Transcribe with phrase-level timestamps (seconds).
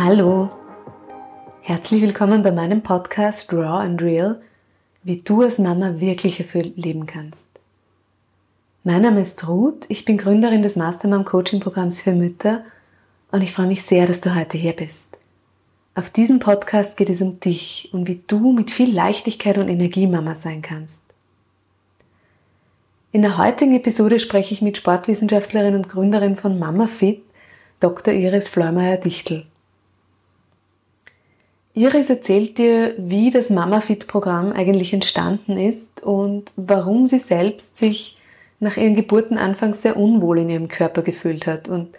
[0.00, 0.48] Hallo,
[1.60, 4.40] herzlich willkommen bei meinem Podcast Raw and Real,
[5.02, 7.48] wie du als Mama wirklich erfüllt leben kannst.
[8.84, 12.62] Mein Name ist Ruth, ich bin Gründerin des Mastermom Coaching Programms für Mütter
[13.32, 15.18] und ich freue mich sehr, dass du heute hier bist.
[15.96, 20.06] Auf diesem Podcast geht es um dich und wie du mit viel Leichtigkeit und Energie
[20.06, 21.02] Mama sein kannst.
[23.10, 27.20] In der heutigen Episode spreche ich mit Sportwissenschaftlerin und Gründerin von Mama Fit,
[27.80, 28.14] Dr.
[28.14, 29.44] Iris Fleumeier-Dichtel.
[31.78, 37.78] Iris erzählt dir, wie das Mama Fit Programm eigentlich entstanden ist und warum sie selbst
[37.78, 38.18] sich
[38.58, 41.94] nach ihren Geburten anfangs sehr unwohl in ihrem Körper gefühlt hat und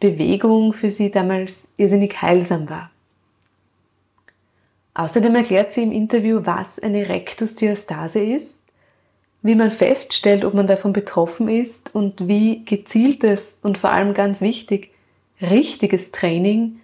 [0.00, 2.90] Bewegung für sie damals irrsinnig heilsam war.
[4.94, 8.60] Außerdem erklärt sie im Interview, was eine Rektusdiastase ist,
[9.42, 14.40] wie man feststellt, ob man davon betroffen ist und wie gezieltes und vor allem ganz
[14.40, 14.90] wichtig,
[15.40, 16.79] richtiges Training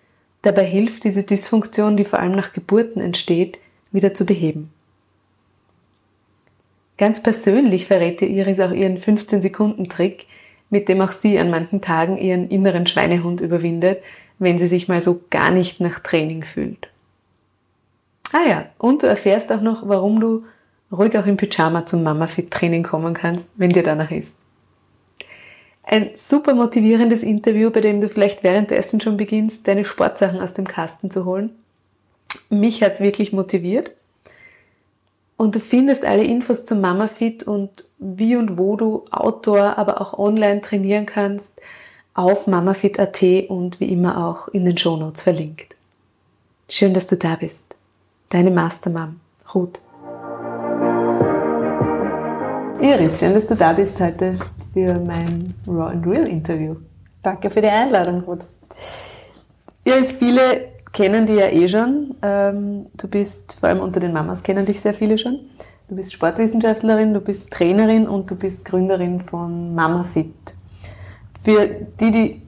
[0.47, 3.59] dabei hilft, diese Dysfunktion, die vor allem nach Geburten entsteht,
[3.91, 4.71] wieder zu beheben.
[6.99, 10.27] Ganz persönlich verrät ihr Iris auch ihren 15-Sekunden-Trick,
[10.71, 14.03] mit dem auch sie an manchen Tagen ihren inneren Schweinehund überwindet,
[14.39, 16.89] wenn sie sich mal so gar nicht nach Training fühlt.
[18.33, 20.45] Ah ja, und du erfährst auch noch, warum du
[20.91, 24.37] ruhig auch im Pyjama zum Mama-Fit-Training kommen kannst, wenn dir danach ist.
[25.89, 30.67] Ein super motivierendes Interview, bei dem du vielleicht währenddessen schon beginnst, deine Sportsachen aus dem
[30.67, 31.51] Kasten zu holen.
[32.51, 33.93] Mich hat's wirklich motiviert
[35.37, 40.19] und du findest alle Infos zum MamaFit und wie und wo du Outdoor, aber auch
[40.19, 41.53] online trainieren kannst
[42.15, 45.77] auf mamafit.at und wie immer auch in den Shownotes verlinkt.
[46.69, 47.65] Schön, dass du da bist.
[48.31, 49.21] Deine Mastermom,
[49.55, 49.81] Ruth.
[52.81, 54.37] Iris, schön, dass du da bist heute
[54.77, 56.77] für mein Raw and Real Interview.
[57.23, 58.45] Danke für die Einladung, Ruth.
[59.85, 60.43] Iris, viele
[60.93, 62.15] kennen dich ja eh schon.
[62.21, 65.39] Ähm, du bist, vor allem unter den Mamas kennen dich sehr viele schon.
[65.89, 70.55] Du bist Sportwissenschaftlerin, du bist Trainerin und du bist Gründerin von Mama Fit.
[71.43, 71.69] Für
[71.99, 72.43] die, die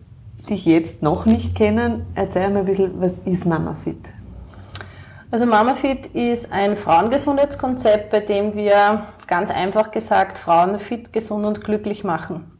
[0.51, 4.11] dich jetzt noch nicht kennen, erzähl mir ein bisschen, was ist Mama Fit?
[5.31, 11.45] Also Mama Fit ist ein Frauengesundheitskonzept, bei dem wir ganz einfach gesagt Frauen fit, gesund
[11.45, 12.51] und glücklich machen.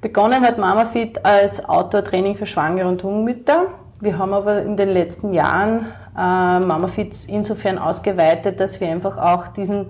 [0.00, 3.66] Begonnen hat Mama Fit als Outdoor-Training für Schwangere und Jungmütter
[4.00, 5.86] wir haben aber in den letzten Jahren
[6.16, 9.86] äh, MamaFits insofern ausgeweitet, dass wir einfach auch diesen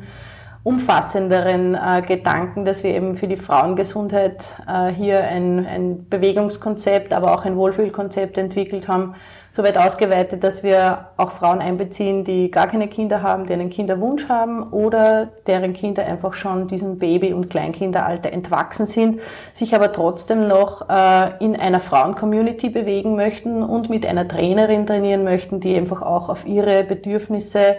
[0.62, 7.34] umfassenderen äh, Gedanken, dass wir eben für die Frauengesundheit äh, hier ein, ein Bewegungskonzept, aber
[7.34, 9.14] auch ein Wohlfühlkonzept entwickelt haben,
[9.50, 13.70] so weit ausgeweitet, dass wir auch Frauen einbeziehen, die gar keine Kinder haben, die einen
[13.70, 19.20] Kinderwunsch haben oder deren Kinder einfach schon diesem Baby- und Kleinkinderalter entwachsen sind,
[19.52, 25.24] sich aber trotzdem noch äh, in einer Frauen-Community bewegen möchten und mit einer Trainerin trainieren
[25.24, 27.76] möchten, die einfach auch auf ihre Bedürfnisse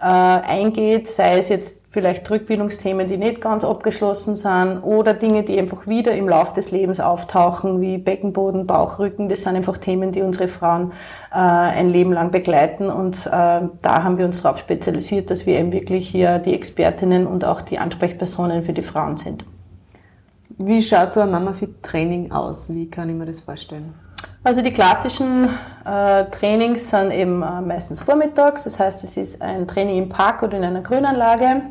[0.00, 5.58] äh, eingeht, sei es jetzt vielleicht Rückbildungsthemen, die nicht ganz abgeschlossen sind oder Dinge, die
[5.58, 9.28] einfach wieder im Lauf des Lebens auftauchen, wie Beckenboden, Bauchrücken.
[9.28, 10.92] Das sind einfach Themen, die unsere Frauen
[11.32, 15.58] äh, ein Leben lang begleiten und äh, da haben wir uns darauf spezialisiert, dass wir
[15.58, 19.44] eben wirklich hier die Expertinnen und auch die Ansprechpersonen für die Frauen sind.
[20.56, 22.72] Wie schaut so ein Mama-Fit-Training aus?
[22.72, 23.94] Wie kann ich mir das vorstellen?
[24.42, 25.48] Also die klassischen
[25.84, 28.64] äh, Trainings sind eben äh, meistens vormittags.
[28.64, 31.62] Das heißt, es ist ein Training im Park oder in einer Grünanlage.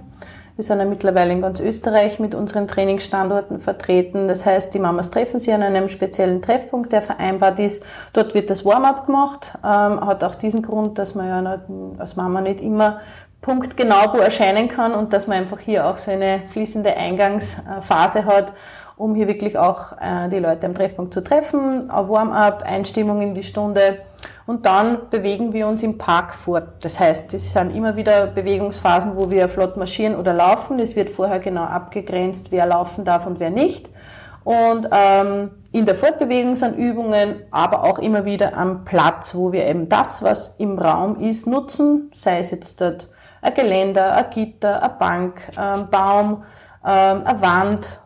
[0.55, 4.27] Wir sind ja mittlerweile in ganz Österreich mit unseren Trainingsstandorten vertreten.
[4.27, 7.85] Das heißt, die Mamas treffen sich an einem speziellen Treffpunkt, der vereinbart ist.
[8.11, 9.53] Dort wird das Warm-up gemacht.
[9.63, 12.99] Ähm, hat auch diesen Grund, dass man ja nicht, als Mama nicht immer
[13.41, 18.51] punktgenau wo erscheinen kann und dass man einfach hier auch so eine fließende Eingangsphase hat
[18.99, 23.43] um hier wirklich auch äh, die Leute am Treffpunkt zu treffen, Warm-up, Einstimmung in die
[23.43, 23.99] Stunde
[24.45, 26.67] und dann bewegen wir uns im Park fort.
[26.81, 30.79] Das heißt, es sind immer wieder Bewegungsphasen, wo wir flott marschieren oder laufen.
[30.79, 33.89] Es wird vorher genau abgegrenzt, wer laufen darf und wer nicht.
[34.43, 39.65] Und ähm, in der Fortbewegung sind Übungen, aber auch immer wieder am Platz, wo wir
[39.65, 43.09] eben das, was im Raum ist, nutzen, sei es jetzt dort
[43.41, 46.43] ein Geländer, ein Gitter, eine Bank, ein Baum,
[46.85, 48.01] ähm, eine Wand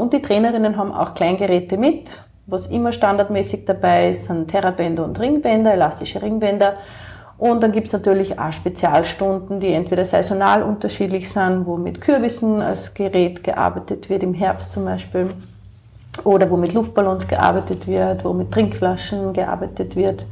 [0.00, 2.24] und die Trainerinnen haben auch Kleingeräte mit.
[2.46, 6.74] Was immer standardmäßig dabei ist, sind Terrabänder und Ringbänder, elastische Ringbänder.
[7.38, 12.94] Und dann gibt's natürlich auch Spezialstunden, die entweder saisonal unterschiedlich sind, wo mit Kürbissen als
[12.94, 15.30] Gerät gearbeitet wird, im Herbst zum Beispiel,
[16.22, 20.26] oder wo mit Luftballons gearbeitet wird, wo mit Trinkflaschen gearbeitet wird,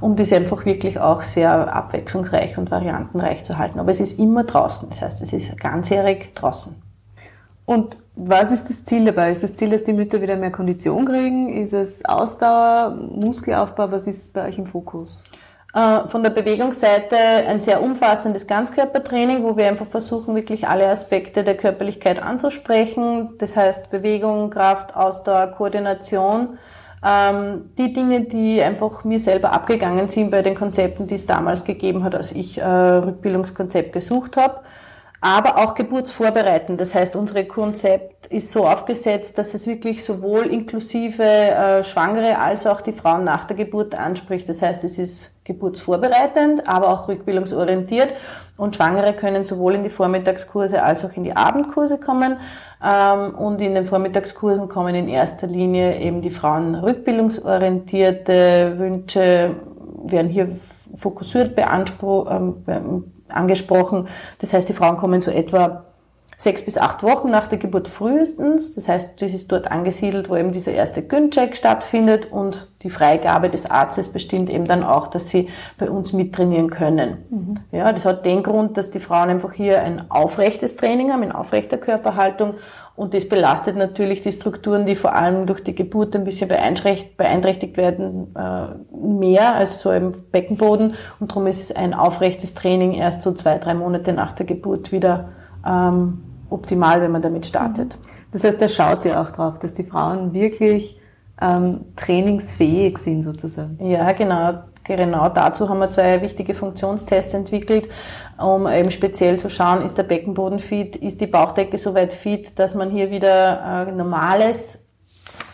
[0.00, 3.80] um das einfach wirklich auch sehr abwechslungsreich und variantenreich zu halten.
[3.80, 6.83] Aber es ist immer draußen, das heißt, es ist ganzjährig draußen.
[7.66, 9.32] Und was ist das Ziel dabei?
[9.32, 11.52] Ist das Ziel, dass die Mütter wieder mehr Kondition kriegen?
[11.52, 13.90] Ist es Ausdauer, Muskelaufbau?
[13.90, 15.22] Was ist bei euch im Fokus?
[15.74, 21.42] Äh, von der Bewegungsseite ein sehr umfassendes Ganzkörpertraining, wo wir einfach versuchen, wirklich alle Aspekte
[21.42, 23.30] der Körperlichkeit anzusprechen.
[23.38, 26.58] Das heißt Bewegung, Kraft, Ausdauer, Koordination.
[27.04, 31.64] Ähm, die Dinge, die einfach mir selber abgegangen sind bei den Konzepten, die es damals
[31.64, 34.60] gegeben hat, als ich äh, Rückbildungskonzept gesucht habe
[35.24, 36.78] aber auch geburtsvorbereitend.
[36.78, 42.66] Das heißt, unser Konzept ist so aufgesetzt, dass es wirklich sowohl inklusive äh, Schwangere als
[42.66, 44.46] auch die Frauen nach der Geburt anspricht.
[44.50, 48.10] Das heißt, es ist geburtsvorbereitend, aber auch rückbildungsorientiert.
[48.58, 52.36] Und Schwangere können sowohl in die Vormittagskurse als auch in die Abendkurse kommen.
[52.84, 59.56] Ähm, und in den Vormittagskursen kommen in erster Linie eben die Frauen rückbildungsorientierte Wünsche,
[60.04, 60.50] werden hier
[60.94, 64.08] fokussiert beansprucht, ähm, angesprochen.
[64.38, 65.84] Das heißt, die Frauen kommen so etwa
[66.36, 68.74] sechs bis acht Wochen nach der Geburt frühestens.
[68.74, 73.50] Das heißt, das ist dort angesiedelt, wo eben dieser erste Güncheck stattfindet und die Freigabe
[73.50, 75.48] des Arztes bestimmt eben dann auch, dass sie
[75.78, 77.24] bei uns mittrainieren können.
[77.30, 77.54] Mhm.
[77.72, 81.32] Ja, das hat den Grund, dass die Frauen einfach hier ein aufrechtes Training haben, in
[81.32, 82.54] aufrechter Körperhaltung
[82.96, 87.76] und das belastet natürlich die Strukturen, die vor allem durch die Geburt ein bisschen beeinträchtigt
[87.76, 90.94] werden, äh, mehr als so im Beckenboden.
[91.18, 95.30] Und darum ist ein aufrechtes Training erst so zwei, drei Monate nach der Geburt wieder
[95.66, 97.98] ähm, optimal, wenn man damit startet.
[98.30, 101.00] Das heißt, da schaut ihr auch drauf, dass die Frauen wirklich
[101.40, 103.76] ähm, trainingsfähig sind sozusagen.
[103.84, 104.62] Ja, genau.
[104.84, 107.88] Genau dazu haben wir zwei wichtige Funktionstests entwickelt,
[108.38, 112.74] um eben speziell zu schauen, ist der Beckenboden fit, ist die Bauchdecke soweit fit, dass
[112.74, 114.84] man hier wieder äh, normales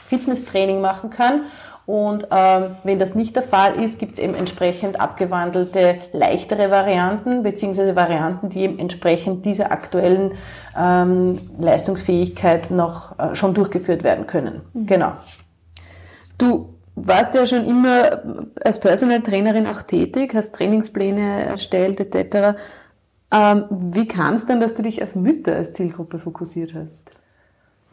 [0.07, 1.43] Fitnesstraining machen kann.
[1.87, 7.43] Und ähm, wenn das nicht der Fall ist, gibt es eben entsprechend abgewandelte, leichtere Varianten,
[7.43, 10.33] beziehungsweise Varianten, die eben entsprechend dieser aktuellen
[10.79, 14.61] ähm, Leistungsfähigkeit noch äh, schon durchgeführt werden können.
[14.73, 14.87] Mhm.
[14.87, 15.13] Genau.
[16.39, 18.23] Du warst ja schon immer
[18.63, 22.59] als Personal Trainerin auch tätig, hast Trainingspläne erstellt etc.
[23.33, 27.20] Ähm, wie kam es dann, dass du dich auf Mütter als Zielgruppe fokussiert hast?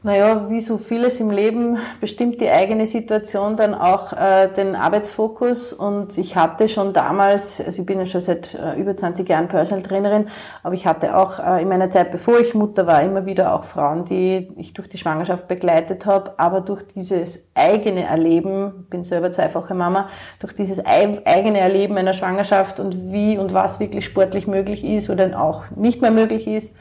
[0.07, 5.73] Naja, wie so vieles im Leben bestimmt die eigene Situation dann auch äh, den Arbeitsfokus.
[5.73, 9.49] Und ich hatte schon damals, also ich bin ja schon seit äh, über 20 Jahren
[9.49, 10.29] Personal Trainerin,
[10.63, 13.65] aber ich hatte auch äh, in meiner Zeit, bevor ich Mutter war, immer wieder auch
[13.65, 16.35] Frauen, die ich durch die Schwangerschaft begleitet habe.
[16.37, 20.07] Aber durch dieses eigene Erleben, bin selber zweifache Mama,
[20.39, 25.37] durch dieses eigene Erleben einer Schwangerschaft und wie und was wirklich sportlich möglich ist oder
[25.37, 26.73] auch nicht mehr möglich ist,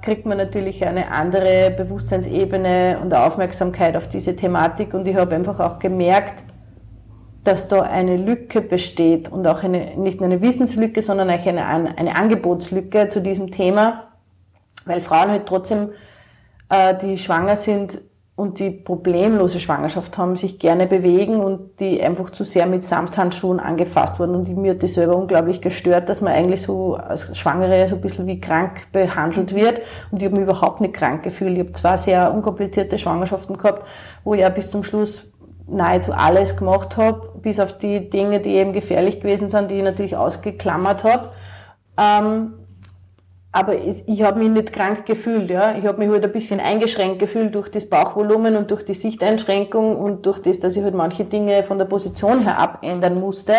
[0.00, 4.94] kriegt man natürlich eine andere Bewusstseinsebene und Aufmerksamkeit auf diese Thematik.
[4.94, 6.44] Und ich habe einfach auch gemerkt,
[7.44, 11.66] dass da eine Lücke besteht und auch eine, nicht nur eine Wissenslücke, sondern auch eine,
[11.66, 14.08] eine Angebotslücke zu diesem Thema,
[14.86, 15.90] weil Frauen halt trotzdem,
[16.70, 18.00] äh, die schwanger sind,
[18.36, 23.60] und die problemlose Schwangerschaft haben, sich gerne bewegen und die einfach zu sehr mit Samthandschuhen
[23.60, 24.34] angefasst wurden.
[24.34, 28.00] Und mir hat das selber unglaublich gestört, dass man eigentlich so als Schwangere so ein
[28.00, 29.82] bisschen wie krank behandelt wird.
[30.10, 31.52] Und ich habe mich überhaupt nicht krank gefühlt.
[31.52, 33.86] Ich habe zwei sehr unkomplizierte Schwangerschaften gehabt,
[34.24, 35.30] wo ich ja bis zum Schluss
[35.68, 39.84] nahezu alles gemacht habe, bis auf die Dinge, die eben gefährlich gewesen sind, die ich
[39.84, 41.30] natürlich ausgeklammert habe.
[41.96, 42.54] Ähm,
[43.54, 45.76] aber ich habe mich nicht krank gefühlt, ja.
[45.78, 49.96] Ich habe mich halt ein bisschen eingeschränkt gefühlt durch das Bauchvolumen und durch die Sichteinschränkung
[49.96, 53.54] und durch das, dass ich halt manche Dinge von der Position her abändern musste,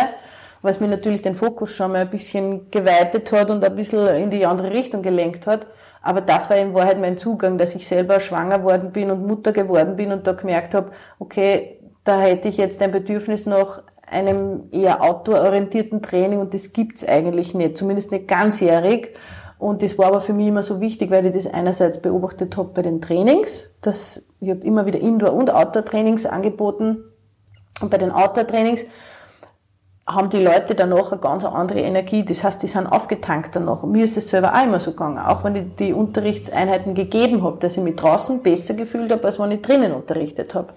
[0.61, 4.29] was mir natürlich den Fokus schon mal ein bisschen geweitet hat und ein bisschen in
[4.29, 5.65] die andere Richtung gelenkt hat.
[6.01, 9.53] Aber das war in Wahrheit mein Zugang, dass ich selber schwanger worden bin und Mutter
[9.53, 14.63] geworden bin und da gemerkt habe, okay, da hätte ich jetzt ein Bedürfnis nach einem
[14.73, 19.15] eher outdoor-orientierten Training und das gibt's eigentlich nicht, zumindest nicht ganzjährig.
[19.57, 22.69] Und das war aber für mich immer so wichtig, weil ich das einerseits beobachtet habe
[22.73, 23.71] bei den Trainings.
[23.81, 27.03] dass ich habe immer wieder Indoor- und Outdoor-Trainings angeboten.
[27.81, 28.85] Und bei den Outdoor-Trainings
[30.07, 32.23] haben die Leute danach eine ganz andere Energie.
[32.23, 33.83] Das heißt, die sind aufgetankt danach.
[33.83, 35.17] Und mir ist es selber auch immer so gegangen.
[35.17, 39.39] Auch wenn ich die Unterrichtseinheiten gegeben habe, dass ich mich draußen besser gefühlt habe, als
[39.39, 40.73] wenn ich drinnen unterrichtet habe.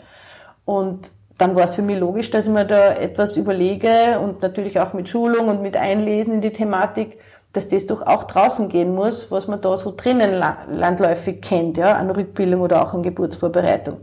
[0.64, 4.80] Und dann war es für mich logisch, dass ich mir da etwas überlege und natürlich
[4.80, 7.18] auch mit Schulung und mit Einlesen in die Thematik,
[7.58, 10.32] dass das doch auch draußen gehen muss, was man da so drinnen
[10.70, 13.98] landläufig kennt, ja, an Rückbildung oder auch an Geburtsvorbereitung.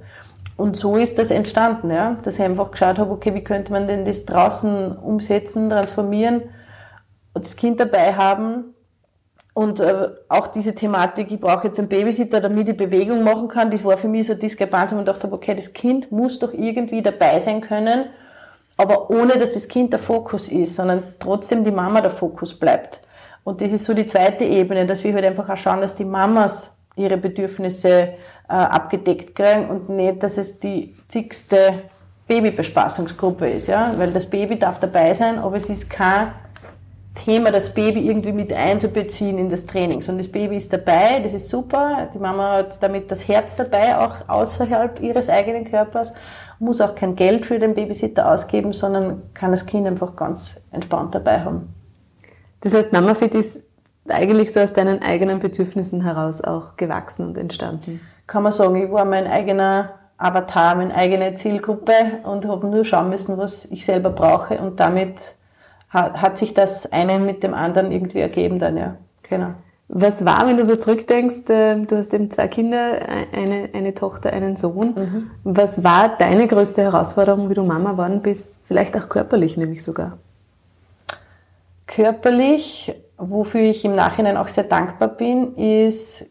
[0.57, 3.88] Und so ist das entstanden, ja, dass ich einfach geschaut habe, okay, wie könnte man
[3.88, 6.43] denn das draußen umsetzen, transformieren
[7.33, 8.75] und das Kind dabei haben
[9.53, 13.71] und äh, auch diese Thematik, ich brauche jetzt einen Babysitter, damit ich Bewegung machen kann,
[13.71, 17.01] das war für mich so Diskrepanz, und ich dachte, okay, das Kind muss doch irgendwie
[17.01, 18.07] dabei sein können,
[18.75, 23.00] aber ohne, dass das Kind der Fokus ist, sondern trotzdem die Mama der Fokus bleibt.
[23.45, 26.03] Und das ist so die zweite Ebene, dass wir halt einfach auch schauen, dass die
[26.03, 28.15] Mamas ihre Bedürfnisse äh,
[28.47, 31.73] abgedeckt kriegen und nicht, dass es die zigste
[32.27, 36.31] Babybespaßungsgruppe ist, ja, weil das Baby darf dabei sein, aber es ist kein
[37.13, 41.35] Thema, das Baby irgendwie mit einzubeziehen in das Training, sondern das Baby ist dabei, das
[41.35, 46.15] ist super, die Mama hat damit das Herz dabei, auch außerhalb ihres eigenen Körpers,
[46.57, 51.13] muss auch kein Geld für den Babysitter ausgeben, sondern kann das Kind einfach ganz entspannt
[51.13, 51.84] dabei haben.
[52.65, 53.62] Das heißt, MamaFit ist
[54.10, 58.01] eigentlich so aus deinen eigenen Bedürfnissen heraus auch gewachsen und entstanden?
[58.25, 61.93] Kann man sagen, ich war mein eigener Avatar, meine eigene Zielgruppe
[62.24, 65.36] und habe nur schauen müssen, was ich selber brauche und damit
[65.89, 68.95] hat, hat sich das eine mit dem anderen irgendwie ergeben dann, ja.
[69.29, 69.51] Genau.
[69.88, 72.98] Was war, wenn du so zurückdenkst, äh, du hast eben zwei Kinder,
[73.31, 74.95] eine, eine Tochter, einen Sohn.
[74.95, 75.31] Mhm.
[75.43, 78.55] Was war deine größte Herausforderung, wie du Mama geworden bist?
[78.63, 80.17] Vielleicht auch körperlich, nämlich sogar.
[81.87, 86.27] Körperlich, wofür ich im Nachhinein auch sehr dankbar bin, ist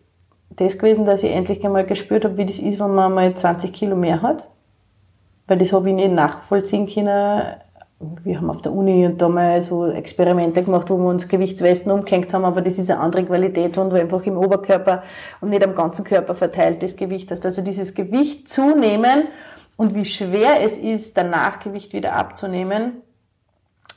[0.51, 3.73] das gewesen, dass ich endlich einmal gespürt habe, wie das ist, wenn man mal 20
[3.73, 4.49] Kilo mehr hat.
[5.47, 7.43] Weil das habe ich nicht nachvollziehen können.
[8.23, 11.93] Wir haben auf der Uni und da mal so Experimente gemacht, wo wir uns Gewichtswesten
[11.93, 15.03] umgehängt haben, aber das ist eine andere Qualität, wo du einfach im Oberkörper
[15.41, 17.47] und nicht am ganzen Körper verteilt das Gewicht hast.
[17.47, 19.29] Also dieses Gewicht zunehmen
[19.77, 23.03] und wie schwer es ist, danach Gewicht wieder abzunehmen,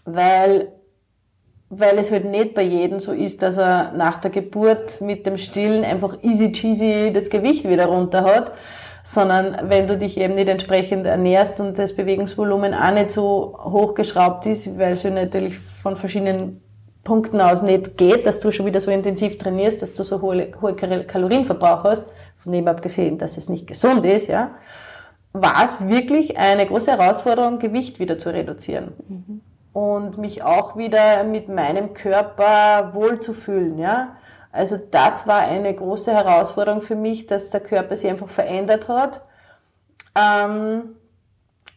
[0.06, 0.72] weil
[1.70, 5.38] weil es halt nicht bei jedem so ist, dass er nach der Geburt mit dem
[5.38, 8.54] Stillen einfach easy cheesy das Gewicht wieder runter hat,
[9.04, 14.46] sondern wenn du dich eben nicht entsprechend ernährst und das Bewegungsvolumen auch nicht so hochgeschraubt
[14.46, 16.62] ist, weil es ja natürlich von verschiedenen
[17.04, 20.52] Punkten aus nicht geht, dass du schon wieder so intensiv trainierst, dass du so hohe,
[20.62, 22.06] hohe Kalorienverbrauch hast,
[22.38, 24.52] von dem abgesehen, dass es nicht gesund ist, ja,
[25.34, 28.94] war es wirklich eine große Herausforderung, Gewicht wieder zu reduzieren.
[29.08, 29.42] Mhm
[29.78, 34.16] und mich auch wieder mit meinem Körper wohlzufühlen, ja.
[34.52, 39.22] Also das war eine große Herausforderung für mich, dass der Körper sich einfach verändert hat
[40.16, 40.96] ähm,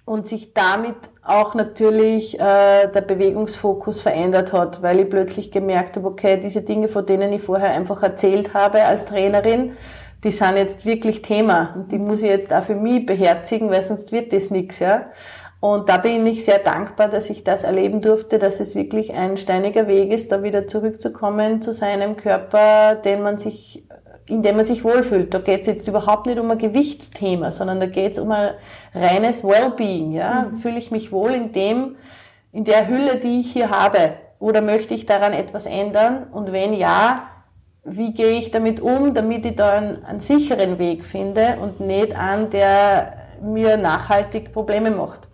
[0.07, 6.09] und sich damit auch natürlich äh, der Bewegungsfokus verändert hat, weil ich plötzlich gemerkt habe,
[6.09, 9.77] okay, diese Dinge, von denen ich vorher einfach erzählt habe als Trainerin,
[10.25, 13.83] die sind jetzt wirklich Thema und die muss ich jetzt auch für mich beherzigen, weil
[13.83, 15.11] sonst wird das nichts, ja.
[15.61, 19.37] Und da bin ich sehr dankbar, dass ich das erleben durfte, dass es wirklich ein
[19.37, 23.85] steiniger Weg ist, da wieder zurückzukommen zu seinem Körper, den man sich,
[24.27, 25.35] in dem man sich wohlfühlt.
[25.35, 28.55] Da geht es jetzt überhaupt nicht um ein Gewichtsthema, sondern da geht es um ein
[28.95, 30.13] reines Wellbeing.
[30.13, 30.49] Ja?
[30.51, 30.57] Mhm.
[30.61, 31.97] Fühle ich mich wohl in dem,
[32.53, 34.15] in der Hülle, die ich hier habe?
[34.39, 36.29] Oder möchte ich daran etwas ändern?
[36.33, 37.25] Und wenn ja,
[37.85, 42.17] wie gehe ich damit um, damit ich da einen, einen sicheren Weg finde und nicht
[42.17, 43.13] an, der
[43.43, 45.29] mir nachhaltig Probleme macht?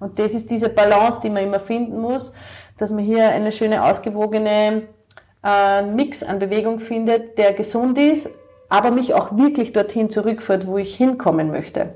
[0.00, 2.34] Und das ist diese Balance, die man immer finden muss,
[2.78, 4.82] dass man hier eine schöne ausgewogene
[5.44, 8.30] äh, Mix an Bewegung findet, der gesund ist,
[8.68, 11.94] aber mich auch wirklich dorthin zurückführt, wo ich hinkommen möchte.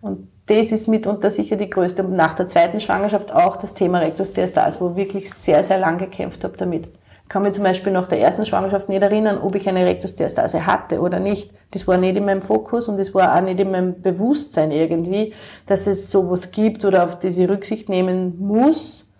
[0.00, 2.02] Und das ist mitunter sicher die größte.
[2.04, 5.78] Und nach der zweiten Schwangerschaft auch das Thema Rectus Diastas, wo ich wirklich sehr, sehr
[5.78, 6.88] lang gekämpft habe damit
[7.28, 11.00] kann mich zum Beispiel nach der ersten Schwangerschaft nicht erinnern, ob ich eine Rektusdiastase hatte
[11.00, 11.50] oder nicht.
[11.72, 15.34] Das war nicht in meinem Fokus und das war auch nicht in meinem Bewusstsein irgendwie,
[15.66, 19.10] dass es sowas gibt oder auf ich Rücksicht nehmen muss.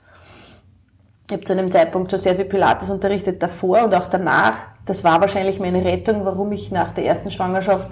[1.29, 4.55] Ich habe zu einem Zeitpunkt schon sehr viel Pilates unterrichtet davor und auch danach.
[4.85, 7.89] Das war wahrscheinlich meine Rettung, warum ich nach der ersten Schwangerschaft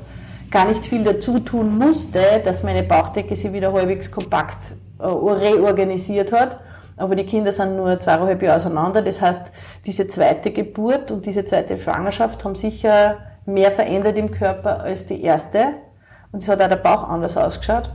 [0.53, 6.31] gar nicht viel dazu tun musste, dass meine Bauchdecke sich wieder halbwegs kompakt äh, reorganisiert
[6.31, 6.61] hat
[6.97, 9.03] aber die Kinder sind nur zweieinhalb Jahre auseinander.
[9.03, 9.51] Das heißt,
[9.85, 15.23] diese zweite Geburt und diese zweite Schwangerschaft haben sicher mehr verändert im Körper als die
[15.23, 15.75] erste.
[16.33, 17.91] Und es hat auch der Bauch anders ausgeschaut.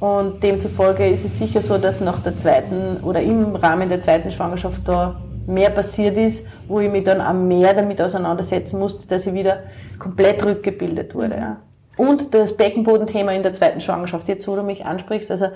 [0.00, 4.30] Und demzufolge ist es sicher so, dass nach der zweiten oder im Rahmen der zweiten
[4.30, 9.26] Schwangerschaft da mehr passiert ist, wo ich mich dann auch mehr damit auseinandersetzen musste, dass
[9.26, 9.60] ich wieder
[9.98, 11.36] komplett rückgebildet wurde.
[11.36, 11.56] Ja.
[11.96, 15.48] Und das Beckenbodenthema in der zweiten Schwangerschaft, jetzt wo du mich ansprichst, also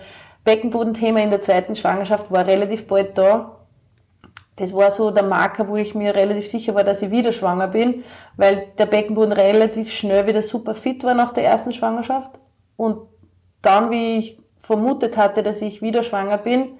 [0.46, 3.56] Beckenbodenthema in der zweiten Schwangerschaft war relativ bald da.
[4.54, 7.66] Das war so der Marker, wo ich mir relativ sicher war, dass ich wieder schwanger
[7.66, 8.04] bin,
[8.36, 12.30] weil der Beckenboden relativ schnell wieder super fit war nach der ersten Schwangerschaft.
[12.76, 13.00] Und
[13.60, 16.78] dann, wie ich vermutet hatte, dass ich wieder schwanger bin,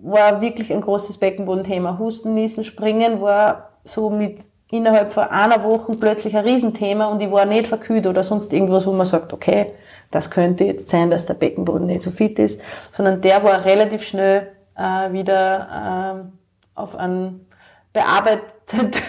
[0.00, 1.98] war wirklich ein großes Beckenbodenthema.
[1.98, 4.40] Husten, Niesen, Springen war so mit
[4.70, 8.86] innerhalb von einer Woche plötzlich ein Riesenthema und ich war nicht verkühlt oder sonst irgendwas,
[8.86, 9.72] wo man sagt, okay,
[10.10, 14.02] das könnte jetzt sein, dass der Beckenboden nicht so fit ist, sondern der war relativ
[14.02, 17.46] schnell äh, wieder äh, auf einem
[17.92, 18.42] bearbeitet,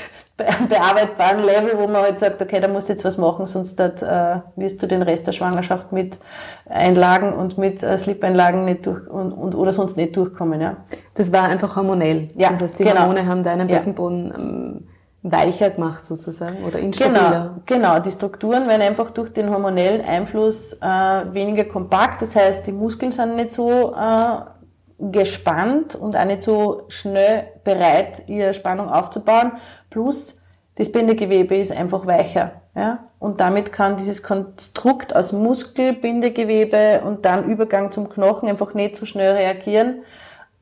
[0.70, 4.02] bearbeitbaren Level, wo man halt sagt, okay, da musst du jetzt was machen, sonst dat,
[4.02, 6.20] äh, wirst du den Rest der Schwangerschaft mit
[6.68, 10.62] Einlagen und mit äh, Slip-Einlagen nicht durch und, und, oder sonst nicht durchkommen.
[10.62, 10.78] Ja.
[11.14, 12.30] Das war einfach hormonell.
[12.36, 13.02] Ja, das heißt, die genau.
[13.02, 14.88] Hormone haben deinen Beckenboden ähm,
[15.24, 17.62] weicher gemacht sozusagen oder instabiler.
[17.66, 18.00] Genau, genau.
[18.00, 22.22] Die Strukturen werden einfach durch den hormonellen Einfluss äh, weniger kompakt.
[22.22, 28.24] Das heißt, die Muskeln sind nicht so äh, gespannt und auch nicht so schnell bereit,
[28.28, 29.54] ihre Spannung aufzubauen.
[29.90, 30.38] Plus
[30.76, 32.54] das Bindegewebe ist einfach weicher.
[32.76, 33.06] Ja?
[33.20, 38.96] Und damit kann dieses Konstrukt aus Muskel, Bindegewebe und dann Übergang zum Knochen einfach nicht
[38.96, 40.02] so schnell reagieren.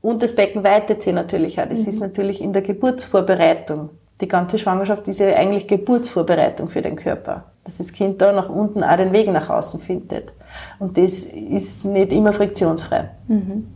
[0.01, 1.67] Und das Becken weitet sich natürlich auch.
[1.67, 1.89] Das mhm.
[1.89, 7.45] ist natürlich in der Geburtsvorbereitung die ganze Schwangerschaft ist ja eigentlich Geburtsvorbereitung für den Körper.
[7.63, 10.33] Dass das Kind da nach unten auch den Weg nach außen findet.
[10.79, 13.09] Und das ist nicht immer friktionsfrei.
[13.27, 13.67] Mhm.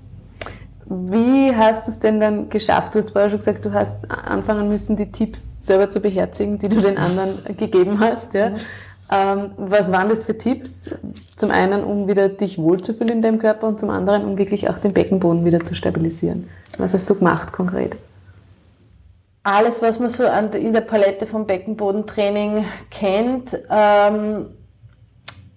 [0.85, 2.93] Wie hast du es denn dann geschafft?
[2.93, 6.67] Du hast vorher schon gesagt, du hast anfangen müssen, die Tipps selber zu beherzigen, die
[6.67, 8.33] du den anderen gegeben hast.
[8.33, 8.49] Ja?
[8.49, 8.55] Mhm.
[9.11, 10.89] Ähm, was waren das für Tipps?
[11.37, 14.79] Zum einen, um wieder dich wohlzufühlen in deinem Körper und zum anderen, um wirklich auch
[14.79, 16.49] den Beckenboden wieder zu stabilisieren.
[16.77, 17.95] Was hast du gemacht konkret?
[19.43, 23.57] Alles, was man so an, in der Palette vom Beckenbodentraining kennt.
[23.69, 24.47] Ähm,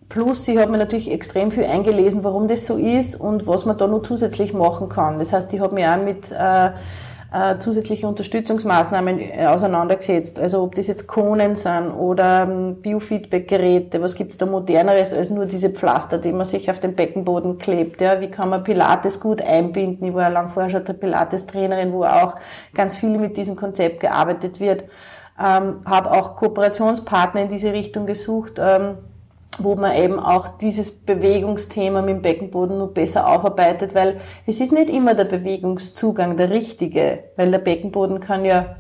[0.09, 3.79] plus, ich habe mir natürlich extrem viel eingelesen, warum das so ist und was man
[3.79, 5.21] da noch zusätzlich machen kann.
[5.21, 6.73] Das heißt, ich habe mich auch mit äh,
[7.33, 10.39] äh, zusätzliche Unterstützungsmaßnahmen äh, auseinandergesetzt.
[10.39, 15.47] Also ob das jetzt Konen sind oder ähm, Biofeedback-Geräte, was gibt's da moderneres als nur
[15.47, 18.01] diese Pflaster, die man sich auf den Beckenboden klebt.
[18.01, 18.21] Ja?
[18.21, 20.09] Wie kann man Pilates gut einbinden?
[20.09, 22.37] Ich war ja lang vorher schon der Pilates-Trainerin, wo auch
[22.75, 24.85] ganz viel mit diesem Konzept gearbeitet wird.
[25.39, 28.55] Ähm, habe auch Kooperationspartner in diese Richtung gesucht.
[28.59, 28.99] Ähm,
[29.59, 34.73] wo man eben auch dieses Bewegungsthema mit dem Beckenboden noch besser aufarbeitet, weil es ist
[34.73, 38.77] nicht immer der Bewegungszugang der richtige, weil der Beckenboden kann ja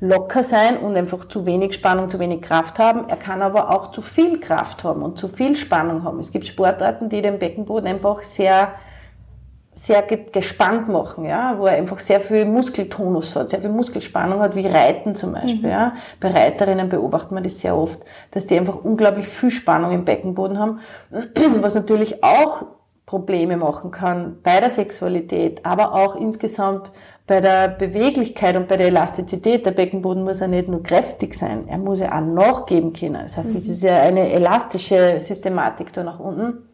[0.00, 3.08] locker sein und einfach zu wenig Spannung, zu wenig Kraft haben.
[3.08, 6.20] Er kann aber auch zu viel Kraft haben und zu viel Spannung haben.
[6.20, 8.72] Es gibt Sportarten, die den Beckenboden einfach sehr
[9.74, 14.54] sehr gespannt machen, ja, wo er einfach sehr viel Muskeltonus hat, sehr viel Muskelspannung hat,
[14.54, 15.64] wie Reiten zum Beispiel.
[15.64, 15.68] Mhm.
[15.68, 15.92] Ja.
[16.20, 18.00] Bei Reiterinnen beobachtet man das sehr oft,
[18.30, 20.80] dass die einfach unglaublich viel Spannung im Beckenboden haben,
[21.60, 22.66] was natürlich auch
[23.04, 26.90] Probleme machen kann bei der Sexualität, aber auch insgesamt
[27.26, 29.66] bei der Beweglichkeit und bei der Elastizität.
[29.66, 33.22] Der Beckenboden muss ja nicht nur kräftig sein, er muss ja auch nachgeben können.
[33.22, 33.72] Das heißt, es mhm.
[33.72, 36.68] ist ja eine elastische Systematik da nach unten.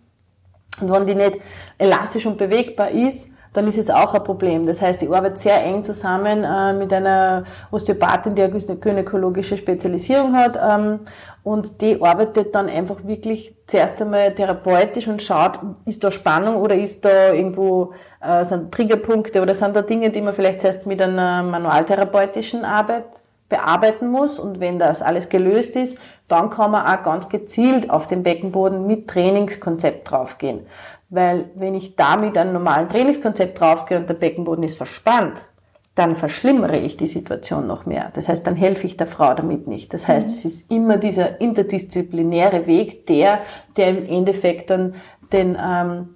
[0.81, 1.39] Und wenn die nicht
[1.79, 4.65] elastisch und bewegbar ist, dann ist es auch ein Problem.
[4.67, 10.37] Das heißt, ich arbeite sehr eng zusammen äh, mit einer Osteopathin, die eine gynäkologische Spezialisierung
[10.37, 10.57] hat.
[10.57, 11.01] Ähm,
[11.43, 16.77] und die arbeitet dann einfach wirklich zuerst einmal therapeutisch und schaut, ist da Spannung oder
[16.77, 21.03] ist da irgendwo, äh, sind Triggerpunkte oder sind da Dinge, die man vielleicht zuerst mit
[21.03, 23.07] einer manualtherapeutischen Arbeit
[23.49, 24.39] bearbeiten muss.
[24.39, 25.99] Und wenn das alles gelöst ist,
[26.31, 30.66] dann kann man auch ganz gezielt auf den Beckenboden mit Trainingskonzept draufgehen.
[31.09, 35.51] Weil wenn ich da mit einem normalen Trainingskonzept draufgehe und der Beckenboden ist verspannt,
[35.97, 38.11] dann verschlimmere ich die Situation noch mehr.
[38.14, 39.93] Das heißt, dann helfe ich der Frau damit nicht.
[39.93, 40.33] Das heißt, mhm.
[40.33, 43.40] es ist immer dieser interdisziplinäre Weg, der,
[43.77, 44.95] der im Endeffekt dann
[45.33, 46.14] den ähm,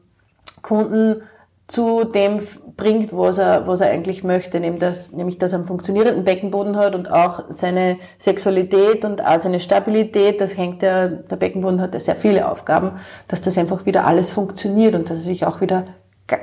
[0.62, 1.22] Kunden
[1.66, 2.40] zu dem
[2.76, 6.76] bringt, was er, was er eigentlich möchte, nämlich dass, nämlich dass er einen funktionierenden Beckenboden
[6.76, 11.94] hat und auch seine Sexualität und auch seine Stabilität, das hängt ja, der Beckenboden hat
[11.94, 12.92] ja sehr viele Aufgaben,
[13.28, 15.86] dass das einfach wieder alles funktioniert und dass er sich auch wieder,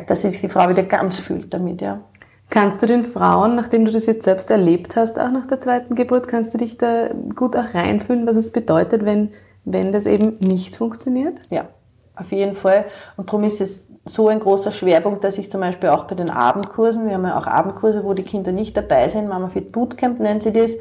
[0.07, 2.01] dass sich die Frau wieder ganz fühlt damit, ja.
[2.49, 5.95] Kannst du den Frauen, nachdem du das jetzt selbst erlebt hast, auch nach der zweiten
[5.95, 9.29] Geburt, kannst du dich da gut auch reinfühlen, was es bedeutet, wenn,
[9.63, 11.39] wenn das eben nicht funktioniert?
[11.49, 11.69] Ja,
[12.13, 12.85] auf jeden Fall.
[13.15, 16.29] Und darum ist es so ein großer Schwerpunkt, dass ich zum Beispiel auch bei den
[16.29, 20.19] Abendkursen, wir haben ja auch Abendkurse, wo die Kinder nicht dabei sind, Mama Fit Bootcamp
[20.19, 20.77] nennt sie das,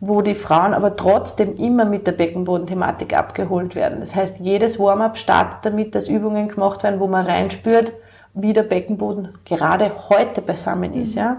[0.00, 4.00] wo die Frauen aber trotzdem immer mit der Beckenbodenthematik abgeholt werden.
[4.00, 7.92] Das heißt, jedes Warm-up startet damit, dass Übungen gemacht werden, wo man reinspürt,
[8.34, 11.20] wie der Beckenboden gerade heute beisammen ist, mhm.
[11.20, 11.36] ja.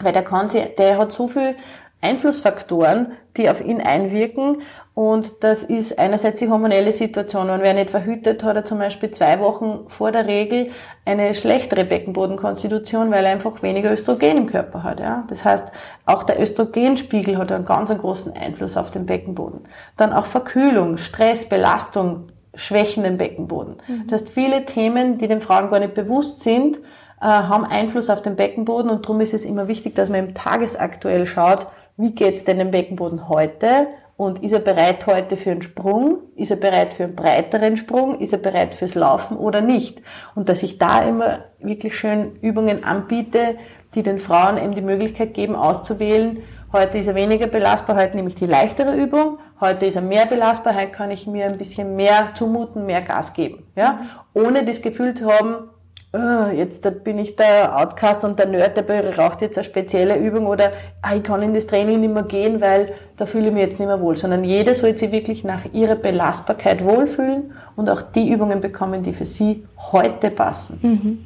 [0.00, 1.54] Weil der kann sie, der hat so viel
[2.00, 4.62] Einflussfaktoren, die auf ihn einwirken.
[4.94, 7.48] Und das ist einerseits die hormonelle Situation.
[7.48, 10.70] Wenn wer nicht verhütet, hat er zum Beispiel zwei Wochen vor der Regel
[11.06, 15.00] eine schlechtere Beckenbodenkonstitution, weil er einfach weniger Östrogen im Körper hat.
[15.00, 15.24] Ja?
[15.28, 15.68] Das heißt,
[16.04, 19.60] auch der Östrogenspiegel hat einen ganz großen Einfluss auf den Beckenboden.
[19.96, 23.76] Dann auch Verkühlung, Stress, Belastung, Schwächen im Beckenboden.
[23.88, 24.06] Mhm.
[24.08, 26.78] Das heißt, viele Themen, die den Frauen gar nicht bewusst sind,
[27.22, 30.34] äh, haben Einfluss auf den Beckenboden und darum ist es immer wichtig, dass man im
[30.34, 35.62] tagesaktuell schaut, wie geht's denn dem Beckenboden heute und ist er bereit heute für einen
[35.62, 36.18] Sprung?
[36.36, 38.20] Ist er bereit für einen breiteren Sprung?
[38.20, 40.02] Ist er bereit fürs Laufen oder nicht?
[40.34, 43.56] Und dass ich da immer wirklich schön Übungen anbiete,
[43.94, 48.28] die den Frauen eben die Möglichkeit geben, auszuwählen, heute ist er weniger belastbar, heute nehme
[48.28, 51.96] ich die leichtere Übung, heute ist er mehr belastbar, heute kann ich mir ein bisschen
[51.96, 53.66] mehr zumuten, mehr Gas geben.
[53.76, 54.00] Ja?
[54.34, 55.68] Ohne das Gefühl zu haben,
[56.12, 60.46] oh, jetzt bin ich der Outcast und der Nerd, der braucht jetzt eine spezielle Übung
[60.46, 63.62] oder ah, ich kann in das Training nicht mehr gehen, weil da fühle ich mich
[63.62, 68.02] jetzt nicht mehr wohl, sondern jeder soll sich wirklich nach ihrer Belastbarkeit wohlfühlen und auch
[68.02, 70.78] die Übungen bekommen, die für sie heute passen.
[70.82, 71.24] Mhm.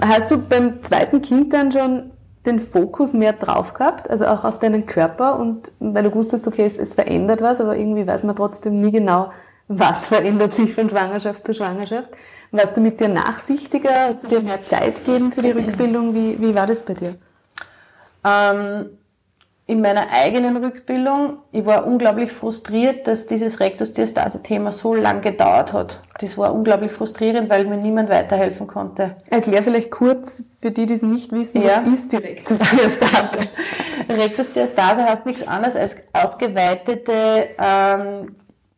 [0.00, 2.10] Hast du beim zweiten Kind dann schon
[2.46, 6.64] den Fokus mehr drauf gehabt, also auch auf deinen Körper und weil du wusstest, okay,
[6.64, 9.30] es, es verändert was, aber irgendwie weiß man trotzdem nie genau,
[9.68, 12.08] was verändert sich von Schwangerschaft zu Schwangerschaft.
[12.54, 14.10] Warst du mit dir nachsichtiger?
[14.10, 16.14] Hast du dir mehr Zeit gegeben für die Rückbildung?
[16.14, 17.16] Wie, wie war das bei dir?
[18.24, 18.90] Ähm,
[19.66, 26.00] in meiner eigenen Rückbildung, ich war unglaublich frustriert, dass dieses Rektusdiastase-Thema so lang gedauert hat.
[26.20, 29.16] Das war unglaublich frustrierend, weil mir niemand weiterhelfen konnte.
[29.30, 31.82] Erklär vielleicht kurz für die, die es nicht wissen, ja.
[31.84, 33.48] was ist die Rektusdiastase?
[34.08, 38.36] Rektusdiastase heißt nichts anderes als ausgeweitete ähm,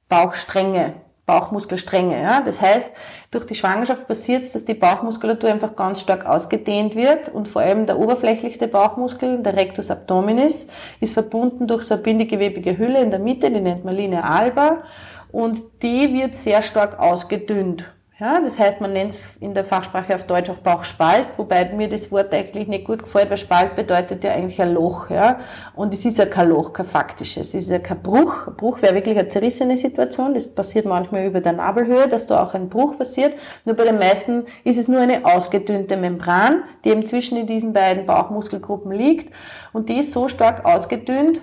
[0.08, 0.94] Bauchstränge.
[1.26, 2.22] Bauchmuskelstränge.
[2.22, 2.40] Ja?
[2.40, 2.88] Das heißt,
[3.32, 7.62] durch die Schwangerschaft passiert es, dass die Bauchmuskulatur einfach ganz stark ausgedehnt wird und vor
[7.62, 10.68] allem der oberflächlichste Bauchmuskel, der Rectus abdominis,
[11.00, 14.84] ist verbunden durch so eine bindegewebige Hülle in der Mitte, die nennt man Linea alba
[15.32, 17.84] und die wird sehr stark ausgedünnt.
[18.18, 21.87] Ja, das heißt, man nennt es in der Fachsprache auf Deutsch auch Bauchspalt, wobei mir
[21.87, 25.11] das Wort eigentlich nicht gut gefällt, weil Spalt bedeutet ja eigentlich ein Loch.
[25.11, 25.40] Ja?
[25.74, 27.48] Und es ist ja kein Loch, kein faktisches.
[27.48, 28.57] Es ist ja kein Bruch.
[28.57, 30.33] Bruch wäre wirklich eine zerrissene Situation.
[30.33, 33.35] Das passiert manchmal über der Nabelhöhe, dass da auch ein Bruch passiert.
[33.66, 38.07] Nur bei den meisten ist es nur eine ausgedünnte Membran, die eben zwischen diesen beiden
[38.07, 39.31] Bauchmuskelgruppen liegt.
[39.74, 41.42] Und die ist so stark ausgedünnt,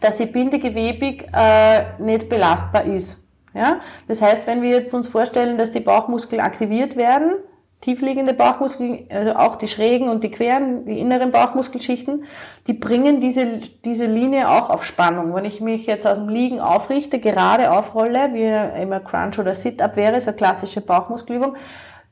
[0.00, 3.21] dass sie bindegewebig äh, nicht belastbar ist.
[3.54, 3.80] Ja?
[4.08, 7.34] Das heißt, wenn wir jetzt uns vorstellen, dass die Bauchmuskeln aktiviert werden,
[7.82, 12.24] tiefliegende Bauchmuskeln, also auch die schrägen und die queren, die inneren Bauchmuskelschichten,
[12.66, 15.34] die bringen diese, diese Linie auch auf Spannung.
[15.34, 19.96] Wenn ich mich jetzt aus dem Liegen aufrichte, gerade aufrolle, wie immer Crunch oder Sit-Up
[19.96, 21.56] wäre, so eine klassische Bauchmuskelübung,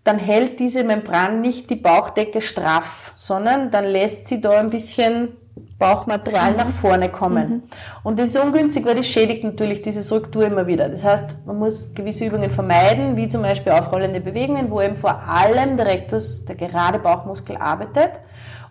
[0.02, 5.36] dann hält diese Membran nicht die Bauchdecke straff, sondern dann lässt sie da ein bisschen
[5.80, 6.56] Bauchmaterial mhm.
[6.58, 7.48] nach vorne kommen.
[7.48, 7.62] Mhm.
[8.04, 10.88] Und das ist ungünstig, weil das schädigt natürlich diese Struktur immer wieder.
[10.88, 15.22] Das heißt, man muss gewisse Übungen vermeiden, wie zum Beispiel aufrollende Bewegungen, wo eben vor
[15.26, 18.20] allem der Rectus, der gerade Bauchmuskel arbeitet.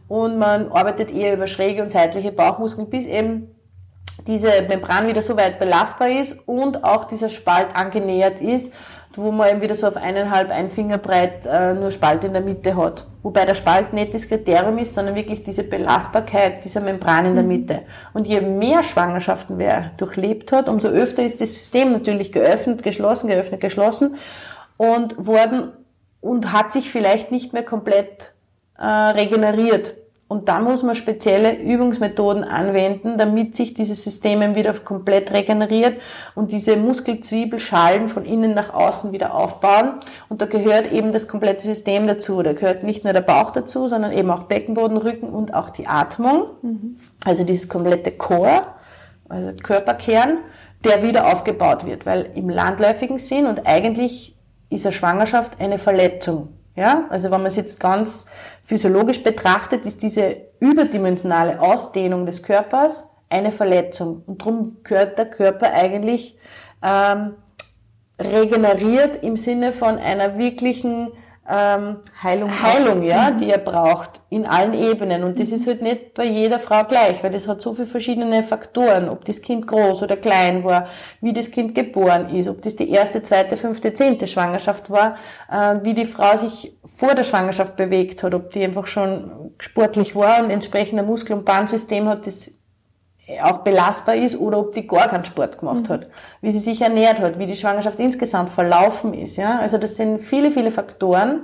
[0.08, 3.56] Und man arbeitet eher über schräge und seitliche Bauchmuskeln, bis eben
[4.28, 8.74] diese Membran wieder so weit belastbar ist und auch dieser Spalt angenähert ist,
[9.16, 12.42] wo man eben wieder so auf eineinhalb, ein Finger breit äh, nur Spalt in der
[12.42, 13.06] Mitte hat.
[13.24, 17.44] Wobei der Spalt nicht das Kriterium ist, sondern wirklich diese Belastbarkeit dieser Membran in der
[17.44, 17.50] mhm.
[17.50, 17.82] Mitte.
[18.14, 23.28] Und je mehr Schwangerschaften wer durchlebt hat, umso öfter ist das System natürlich geöffnet, geschlossen,
[23.28, 24.16] geöffnet, geschlossen
[24.78, 25.74] und worden
[26.22, 28.34] und hat sich vielleicht nicht mehr komplett
[28.78, 29.96] äh, regeneriert.
[30.30, 36.00] Und dann muss man spezielle Übungsmethoden anwenden, damit sich dieses System wieder komplett regeneriert
[36.36, 39.94] und diese Muskelzwiebelschalen von innen nach außen wieder aufbauen.
[40.30, 42.44] Und da gehört eben das komplette System dazu.
[42.44, 45.88] Da gehört nicht nur der Bauch dazu, sondern eben auch Beckenboden, Rücken und auch die
[45.88, 46.44] Atmung.
[46.62, 46.98] Mhm.
[47.26, 48.68] Also dieses komplette Core,
[49.30, 50.38] also Körperkern,
[50.84, 52.06] der wieder aufgebaut wird.
[52.06, 54.38] Weil im landläufigen Sinn und eigentlich
[54.70, 56.50] ist eine Schwangerschaft eine Verletzung.
[56.80, 58.26] Ja, also wenn man es jetzt ganz
[58.64, 64.24] physiologisch betrachtet, ist diese überdimensionale Ausdehnung des Körpers eine Verletzung.
[64.26, 66.38] Und darum gehört der Körper eigentlich
[66.82, 67.34] ähm,
[68.18, 71.10] regeneriert im Sinne von einer wirklichen
[71.50, 73.40] ähm, Heilung, Heilung ja, mhm.
[73.40, 75.24] die er braucht in allen Ebenen.
[75.24, 78.44] Und das ist halt nicht bei jeder Frau gleich, weil das hat so viele verschiedene
[78.44, 80.88] Faktoren, ob das Kind groß oder klein war,
[81.22, 85.18] wie das Kind geboren ist, ob das die erste, zweite, fünfte, zehnte Schwangerschaft war,
[85.52, 90.16] äh, wie die Frau sich vor der Schwangerschaft bewegt hat, ob die einfach schon sportlich
[90.16, 92.59] war und entsprechend ein Muskel- und Bahnsystem hat, das
[93.44, 95.94] auch belastbar ist oder ob die gar keinen Sport gemacht mhm.
[95.94, 96.08] hat,
[96.42, 99.38] wie sie sich ernährt hat, wie die Schwangerschaft insgesamt verlaufen ist.
[99.38, 99.60] Ja?
[99.60, 101.44] Also das sind viele, viele Faktoren,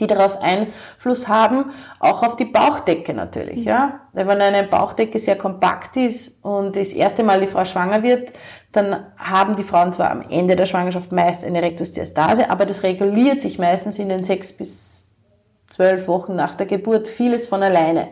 [0.00, 3.60] die darauf Einfluss haben, auch auf die Bauchdecke natürlich.
[3.60, 3.68] Mhm.
[3.68, 4.00] Ja?
[4.12, 8.32] Wenn eine Bauchdecke sehr kompakt ist und das erste Mal die Frau schwanger wird,
[8.72, 13.42] dann haben die Frauen zwar am Ende der Schwangerschaft meist eine Rektusdiastase, aber das reguliert
[13.42, 15.10] sich meistens in den sechs bis
[15.68, 18.08] zwölf Wochen nach der Geburt vieles von alleine.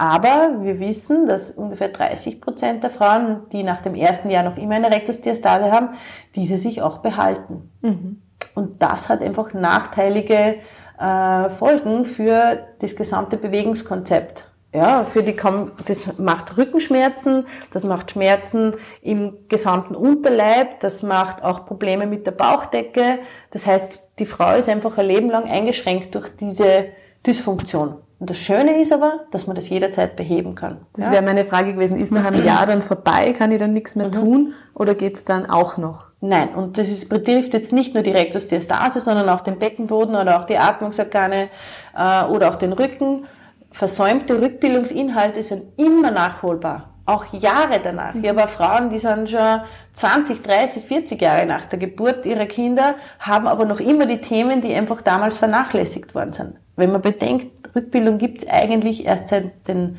[0.00, 4.56] Aber wir wissen, dass ungefähr 30 Prozent der Frauen, die nach dem ersten Jahr noch
[4.56, 5.90] immer eine Rektusdiastase haben,
[6.34, 7.70] diese sich auch behalten.
[7.82, 8.22] Mhm.
[8.54, 10.56] Und das hat einfach nachteilige
[10.98, 14.50] äh, Folgen für das gesamte Bewegungskonzept.
[14.72, 15.36] Ja, für die
[15.84, 22.32] das macht Rückenschmerzen, das macht Schmerzen im gesamten Unterleib, das macht auch Probleme mit der
[22.32, 23.18] Bauchdecke.
[23.50, 26.86] Das heißt, die Frau ist einfach ein Leben lang eingeschränkt durch diese
[27.26, 27.96] Dysfunktion.
[28.20, 30.82] Und das Schöne ist aber, dass man das jederzeit beheben kann.
[30.92, 31.12] Das ja?
[31.12, 31.98] wäre meine Frage gewesen.
[31.98, 33.32] Ist nach einem Jahr dann vorbei?
[33.32, 34.12] Kann ich dann nichts mehr mhm.
[34.12, 34.54] tun?
[34.74, 36.08] Oder geht's dann auch noch?
[36.20, 40.38] Nein, und das ist, betrifft jetzt nicht nur die Rektusdiastase, sondern auch den Beckenboden oder
[40.38, 41.48] auch die Atmungsorgane
[41.96, 43.24] äh, oder auch den Rücken.
[43.72, 48.14] Versäumte Rückbildungsinhalte sind immer nachholbar auch Jahre danach.
[48.14, 49.62] Ich habe Frauen, die sind schon
[49.94, 54.60] 20, 30, 40 Jahre nach der Geburt ihrer Kinder, haben aber noch immer die Themen,
[54.60, 56.54] die einfach damals vernachlässigt worden sind.
[56.76, 59.98] Wenn man bedenkt, Rückbildung gibt es eigentlich erst seit den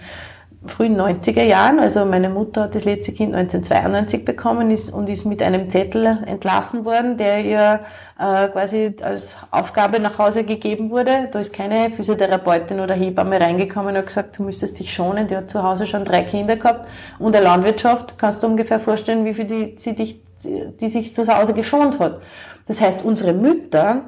[0.65, 1.79] frühen 90er Jahren.
[1.79, 6.19] Also meine Mutter hat das letzte Kind 1992 bekommen ist, und ist mit einem Zettel
[6.25, 7.79] entlassen worden, der ihr
[8.19, 11.29] äh, quasi als Aufgabe nach Hause gegeben wurde.
[11.31, 15.27] Da ist keine Physiotherapeutin oder Hebamme reingekommen und hat gesagt, du müsstest dich schonen.
[15.27, 18.19] Die hat zu Hause schon drei Kinder gehabt und eine Landwirtschaft.
[18.19, 22.21] Kannst du ungefähr vorstellen, wie viel die, sie dich, die sich zu Hause geschont hat.
[22.67, 24.03] Das heißt, unsere Mütter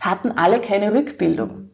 [0.00, 1.70] hatten alle keine Rückbildung.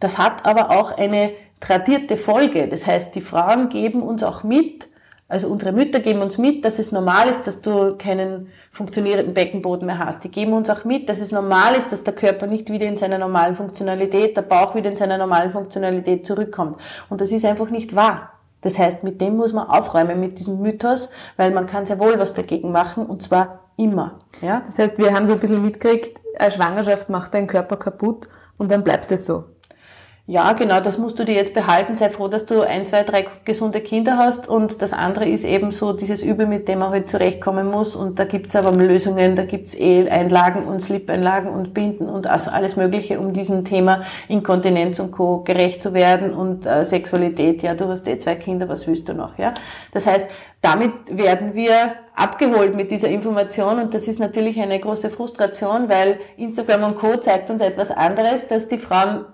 [0.00, 2.68] Das hat aber auch eine tradierte Folge.
[2.68, 4.88] Das heißt, die Frauen geben uns auch mit,
[5.30, 9.84] also unsere Mütter geben uns mit, dass es normal ist, dass du keinen funktionierenden Beckenboden
[9.84, 10.24] mehr hast.
[10.24, 12.96] Die geben uns auch mit, dass es normal ist, dass der Körper nicht wieder in
[12.96, 16.80] seiner normalen Funktionalität, der Bauch wieder in seiner normalen Funktionalität zurückkommt.
[17.10, 18.32] Und das ist einfach nicht wahr.
[18.62, 22.18] Das heißt, mit dem muss man aufräumen, mit diesem Mythos, weil man kann sehr wohl
[22.18, 24.20] was dagegen machen, und zwar immer.
[24.42, 24.62] Ja?
[24.66, 28.70] Das heißt, wir haben so ein bisschen mitgekriegt, eine Schwangerschaft macht deinen Körper kaputt und
[28.70, 29.44] dann bleibt es so.
[30.30, 31.96] Ja, genau, das musst du dir jetzt behalten.
[31.96, 34.46] Sei froh, dass du ein, zwei, drei gesunde Kinder hast.
[34.46, 37.96] Und das andere ist eben so dieses Übel, mit dem man halt zurechtkommen muss.
[37.96, 42.76] Und da gibt's aber Lösungen, da gibt's E-Einlagen und Slip-Einlagen und Binden und also alles
[42.76, 45.44] Mögliche, um diesem Thema Inkontinenz und Co.
[45.44, 46.34] gerecht zu werden.
[46.34, 49.38] Und äh, Sexualität, ja, du hast eh zwei Kinder, was willst du noch?
[49.38, 49.54] Ja,
[49.92, 50.28] Das heißt,
[50.60, 56.18] damit werden wir abgeholt mit dieser Information und das ist natürlich eine große Frustration, weil
[56.36, 57.16] Instagram und Co.
[57.16, 59.26] zeigt uns etwas anderes, dass die Frauen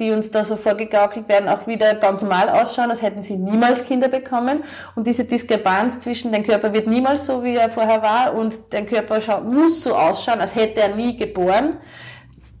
[0.00, 3.84] die uns da so vorgegaukelt werden, auch wieder ganz normal ausschauen, als hätten sie niemals
[3.84, 4.64] Kinder bekommen.
[4.96, 8.86] Und diese Diskrepanz zwischen, dein Körper wird niemals so, wie er vorher war, und dein
[8.86, 11.76] Körper muss so ausschauen, als hätte er nie geboren.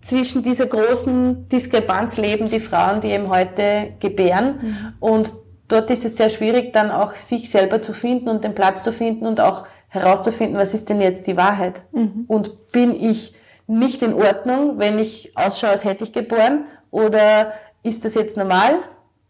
[0.02, 4.60] Zwischen dieser großen Diskrepanz leben die Frauen, die eben heute gebären.
[4.62, 4.92] Mhm.
[5.00, 5.32] Und
[5.70, 8.92] dort ist es sehr schwierig, dann auch sich selber zu finden und den Platz zu
[8.92, 11.82] finden und auch herauszufinden, was ist denn jetzt die Wahrheit?
[11.92, 12.24] Mhm.
[12.28, 13.34] Und bin ich
[13.66, 16.64] nicht in Ordnung, wenn ich ausschaue, als hätte ich geboren?
[16.90, 17.52] Oder
[17.82, 18.78] ist das jetzt normal?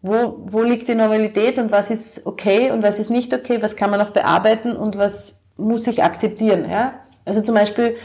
[0.02, 3.58] Wo, wo liegt die Normalität und was ist okay und was ist nicht okay?
[3.60, 6.68] Was kann man noch bearbeiten und was muss ich akzeptieren?
[6.70, 6.94] Ja?
[7.26, 7.96] Also zum Beispiel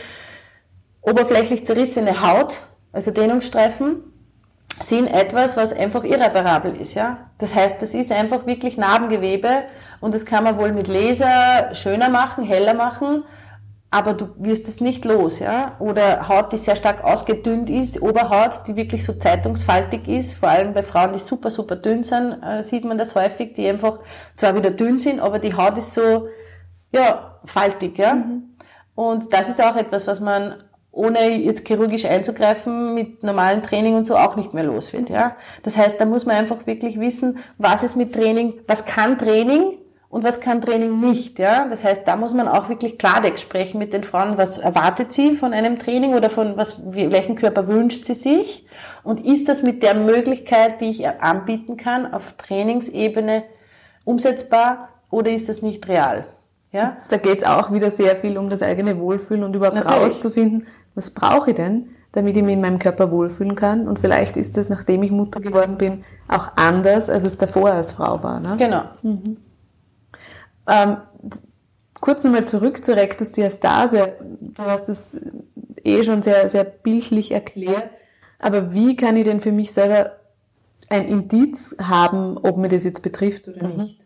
[1.02, 2.56] oberflächlich zerrissene Haut,
[2.91, 4.04] also Dehnungsstreifen,
[4.82, 6.95] sind etwas, was einfach irreparabel ist.
[6.95, 7.25] Ja?
[7.38, 9.63] Das heißt, das ist einfach wirklich Narbengewebe
[10.00, 13.24] und das kann man wohl mit Laser schöner machen, heller machen
[13.95, 15.78] aber du wirst es nicht los, ja.
[15.80, 20.74] Oder Haut, die sehr stark ausgedünnt ist, Oberhaut, die wirklich so zeitungsfaltig ist, vor allem
[20.74, 24.00] bei Frauen, die super, super dünn sind, äh, sieht man das häufig, die einfach
[24.36, 26.28] zwar wieder dünn sind, aber die Haut ist so,
[26.91, 28.15] ja, faltig, ja.
[28.15, 28.58] Mhm.
[28.95, 30.56] Und das ist auch etwas, was man
[30.96, 35.36] ohne jetzt chirurgisch einzugreifen, mit normalen Training und so auch nicht mehr los wird, ja.
[35.64, 39.78] Das heißt, da muss man einfach wirklich wissen, was ist mit Training, was kann Training,
[40.16, 41.40] und was kann Training nicht.
[41.40, 41.68] Ja?
[41.68, 45.34] Das heißt, da muss man auch wirklich Klartext sprechen mit den Frauen, was erwartet sie
[45.34, 48.66] von einem Training oder von was, welchen Körper wünscht sie sich
[49.04, 53.44] und ist das mit der Möglichkeit, die ich anbieten kann, auf Trainingsebene
[54.06, 56.26] umsetzbar oder ist das nicht real?
[56.72, 56.96] Ja?
[57.10, 60.02] Da geht es auch wieder sehr viel um das eigene Wohlfühlen und überhaupt Natürlich.
[60.02, 63.88] rauszufinden, was brauche ich denn, damit ich mich in meinem Körper wohlfühlen kann.
[63.88, 67.94] Und vielleicht ist das, nachdem ich Mutter geworden bin, auch anders, als es davor als
[67.94, 68.40] Frau war.
[68.40, 68.56] Ne?
[68.58, 68.84] Genau.
[69.04, 69.38] Mhm.
[70.68, 70.98] Ähm,
[72.00, 74.14] kurz nochmal zurück zur Rektusdiastase.
[74.40, 75.18] Du hast es
[75.84, 77.90] eh schon sehr, sehr bildlich erklärt.
[78.40, 80.14] Aber wie kann ich denn für mich selber
[80.90, 83.78] ein Indiz haben, ob mir das jetzt betrifft oder mhm.
[83.78, 84.05] nicht?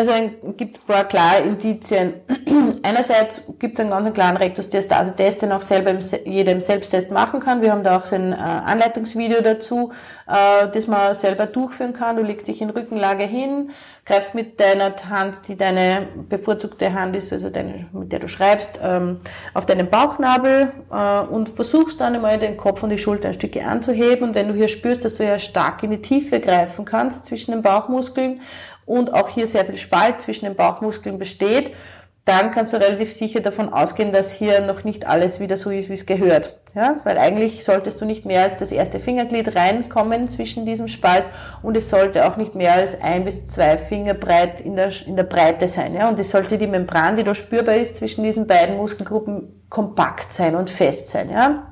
[0.00, 0.12] Also
[0.56, 2.14] gibt es ein paar klare Indizien.
[2.82, 5.92] Einerseits gibt es einen ganz klaren Rektusdiastase-Test, den auch selber
[6.24, 7.60] jeder im Selbsttest machen kann.
[7.60, 9.92] Wir haben da auch so ein äh, Anleitungsvideo dazu,
[10.26, 12.16] äh, das man selber durchführen kann.
[12.16, 13.72] Du legst dich in Rückenlage hin,
[14.06, 18.80] greifst mit deiner Hand, die deine bevorzugte Hand ist, also deine, mit der du schreibst,
[18.82, 19.18] ähm,
[19.52, 23.66] auf deinen Bauchnabel äh, und versuchst dann einmal den Kopf und die Schulter ein Stückchen
[23.66, 24.30] anzuheben.
[24.30, 27.50] Und wenn du hier spürst, dass du ja stark in die Tiefe greifen kannst zwischen
[27.50, 28.40] den Bauchmuskeln,
[28.86, 31.72] und auch hier sehr viel Spalt zwischen den Bauchmuskeln besteht,
[32.24, 35.88] dann kannst du relativ sicher davon ausgehen, dass hier noch nicht alles wieder so ist,
[35.88, 36.56] wie es gehört.
[36.74, 41.24] Ja, weil eigentlich solltest du nicht mehr als das erste Fingerglied reinkommen zwischen diesem Spalt
[41.62, 45.16] und es sollte auch nicht mehr als ein bis zwei Finger breit in der, in
[45.16, 45.94] der Breite sein.
[45.94, 50.32] Ja, und es sollte die Membran, die da spürbar ist zwischen diesen beiden Muskelgruppen, kompakt
[50.32, 51.30] sein und fest sein.
[51.30, 51.69] Ja,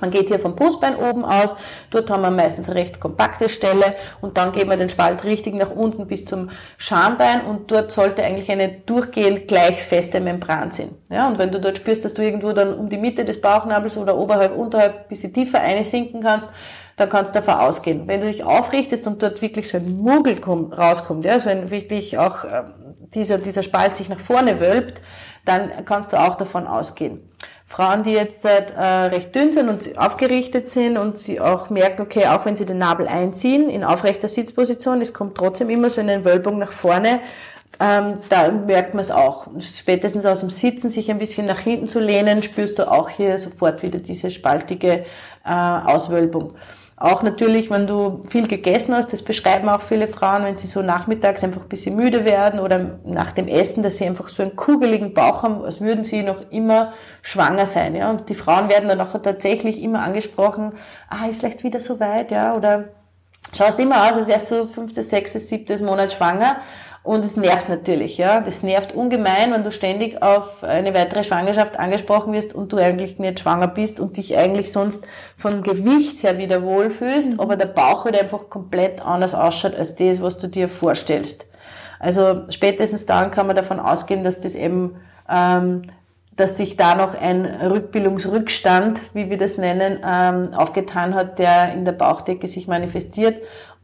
[0.00, 1.54] Man geht hier vom Brustbein oben aus,
[1.90, 5.54] dort haben wir meistens eine recht kompakte Stelle und dann geht man den Spalt richtig
[5.54, 10.90] nach unten bis zum Schambein und dort sollte eigentlich eine durchgehend gleich feste Membran sein.
[11.08, 13.96] Ja, und wenn du dort spürst, dass du irgendwo dann um die Mitte des Bauchnabels
[13.96, 16.48] oder oberhalb, unterhalb ein bisschen tiefer einsinken kannst,
[16.96, 18.08] dann kannst du davon ausgehen.
[18.08, 22.18] Wenn du dich aufrichtest und dort wirklich so ein kommt, rauskommt, ja, so ein wirklich
[22.18, 22.64] auch äh,
[23.14, 25.00] dieser, dieser Spalt sich nach vorne wölbt,
[25.44, 27.20] dann kannst du auch davon ausgehen.
[27.68, 32.26] Frauen, die jetzt äh, recht dünn sind und aufgerichtet sind und sie auch merken, okay,
[32.26, 36.24] auch wenn sie den Nabel einziehen in aufrechter Sitzposition, es kommt trotzdem immer so eine
[36.24, 37.20] Wölbung nach vorne,
[37.78, 39.48] ähm, da merkt man es auch.
[39.58, 43.36] Spätestens aus dem Sitzen sich ein bisschen nach hinten zu lehnen, spürst du auch hier
[43.36, 45.04] sofort wieder diese spaltige
[45.44, 46.54] äh, Auswölbung.
[46.98, 50.80] Auch natürlich, wenn du viel gegessen hast, das beschreiben auch viele Frauen, wenn sie so
[50.80, 54.56] nachmittags einfach ein bisschen müde werden oder nach dem Essen, dass sie einfach so einen
[54.56, 57.94] kugeligen Bauch haben, als würden sie noch immer schwanger sein.
[57.94, 58.08] Ja?
[58.08, 60.72] Und die Frauen werden dann auch tatsächlich immer angesprochen,
[61.10, 62.84] ah, ist vielleicht wieder so weit, ja, oder
[63.54, 66.56] schaust immer aus, als wärst du fünftes, sechstes, siebtes Monat schwanger.
[67.06, 68.40] Und es nervt natürlich, ja.
[68.40, 73.20] Das nervt ungemein, wenn du ständig auf eine weitere Schwangerschaft angesprochen wirst und du eigentlich
[73.20, 77.40] nicht schwanger bist und dich eigentlich sonst vom Gewicht her wieder wohlfühlst, mhm.
[77.40, 81.46] aber der Bauch halt einfach komplett anders ausschaut als das, was du dir vorstellst.
[82.00, 84.96] Also spätestens dann kann man davon ausgehen, dass das eben,
[85.30, 85.82] ähm,
[86.34, 91.84] dass sich da noch ein Rückbildungsrückstand, wie wir das nennen, ähm, aufgetan hat, der in
[91.84, 93.36] der Bauchdecke sich manifestiert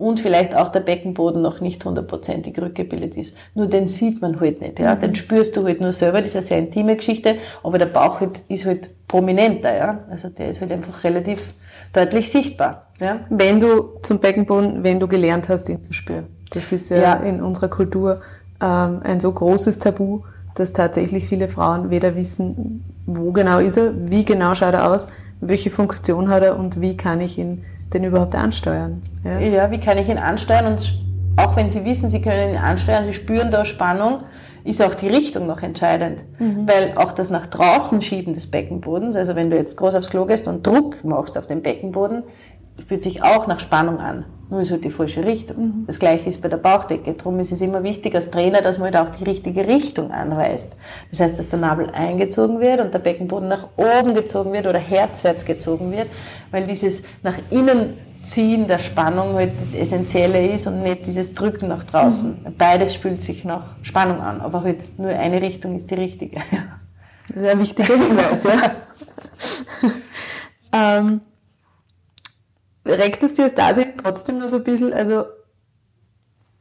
[0.02, 3.36] und vielleicht auch der Beckenboden noch nicht hundertprozentig rückgebildet ist.
[3.54, 4.96] Nur den sieht man halt nicht, ja.
[4.96, 5.00] Mhm.
[5.00, 8.20] Den spürst du halt nur selber, das ist eine sehr intime Geschichte, aber der Bauch
[8.20, 10.00] halt, ist halt prominenter, ja.
[10.10, 11.54] Also der ist halt einfach relativ
[11.92, 13.20] deutlich sichtbar, ja.
[13.30, 16.26] Wenn du zum Beckenboden, wenn du gelernt hast, ihn zu spüren.
[16.50, 17.14] Das ist ja, ja.
[17.14, 18.22] in unserer Kultur
[18.60, 20.22] ähm, ein so großes Tabu,
[20.56, 25.06] dass tatsächlich viele Frauen weder wissen, wo genau ist er, wie genau schaut er aus,
[25.40, 29.02] welche Funktion hat er und wie kann ich ihn denn überhaupt ansteuern?
[29.24, 29.38] Ja?
[29.40, 30.66] ja, wie kann ich ihn ansteuern?
[30.66, 30.98] Und
[31.36, 34.24] auch wenn Sie wissen, Sie können ihn ansteuern, Sie spüren da Spannung,
[34.64, 36.24] ist auch die Richtung noch entscheidend.
[36.38, 36.68] Mhm.
[36.68, 40.26] Weil auch das nach draußen schieben des Beckenbodens, also wenn du jetzt groß aufs Klo
[40.26, 42.22] gehst und Druck machst auf den Beckenboden,
[42.86, 44.24] fühlt sich auch nach Spannung an.
[44.52, 45.56] Nur ist halt die falsche Richtung.
[45.56, 45.84] Mhm.
[45.86, 47.14] Das gleiche ist bei der Bauchdecke.
[47.14, 50.76] Darum ist es immer wichtig als Trainer, dass man halt auch die richtige Richtung anweist.
[51.10, 54.78] Das heißt, dass der Nabel eingezogen wird und der Beckenboden nach oben gezogen wird oder
[54.78, 56.08] herzwärts gezogen wird,
[56.50, 61.68] weil dieses nach innen Ziehen der Spannung halt das Essentielle ist und nicht dieses Drücken
[61.68, 62.42] nach draußen.
[62.44, 62.54] Mhm.
[62.58, 66.36] Beides spült sich nach Spannung an, aber halt nur eine Richtung ist die richtige.
[67.28, 68.72] Das ist ein wichtiger Hinweis, ja.
[70.98, 71.22] ähm,
[72.84, 75.24] regt es dir das jetzt trotzdem noch so ein bisschen, also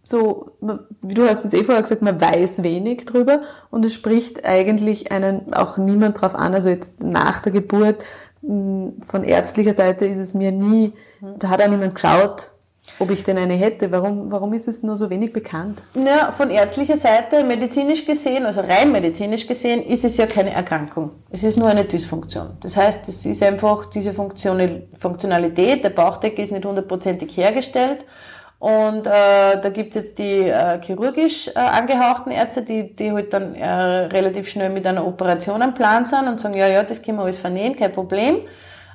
[0.04, 0.58] so,
[1.02, 5.12] wie du hast es eh vorher gesagt, man weiß wenig drüber und es spricht eigentlich
[5.12, 8.04] einen auch niemand drauf an, also jetzt nach der Geburt
[8.42, 10.94] von ärztlicher Seite ist es mir nie,
[11.38, 12.52] da hat auch niemand geschaut,
[13.00, 13.92] ob ich denn eine hätte.
[13.92, 15.84] Warum, warum ist es nur so wenig bekannt?
[15.96, 21.12] Ja, von ärztlicher Seite, medizinisch gesehen, also rein medizinisch gesehen, ist es ja keine Erkrankung.
[21.30, 22.58] Es ist nur eine Dysfunktion.
[22.62, 28.06] Das heißt, es ist einfach diese Funktionalität, der Bauchdecke ist nicht hundertprozentig hergestellt.
[28.60, 33.56] Und äh, da gibt's jetzt die äh, chirurgisch äh, angehauchten Ärzte, die, die halt dann
[33.56, 37.18] äh, relativ schnell mit einer Operation am Plan sind und sagen, ja, ja, das können
[37.18, 38.42] wir alles vernehmen, kein Problem.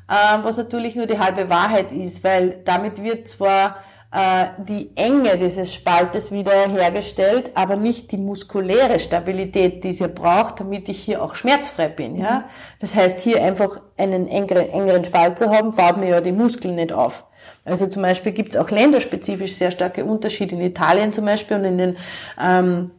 [0.09, 3.77] Äh, was natürlich nur die halbe Wahrheit ist, weil damit wird zwar
[4.13, 10.07] äh, die Enge dieses Spaltes wieder hergestellt, aber nicht die muskuläre Stabilität, die es ja
[10.07, 12.17] braucht, damit ich hier auch schmerzfrei bin.
[12.17, 12.45] Ja?
[12.79, 16.77] Das heißt, hier einfach einen engeren, engeren Spalt zu haben, baut mir ja die Muskeln
[16.77, 17.25] nicht auf.
[17.65, 21.65] Also zum Beispiel gibt es auch länderspezifisch sehr starke Unterschiede in Italien zum Beispiel und
[21.65, 21.97] in den
[22.41, 22.91] ähm, ähm,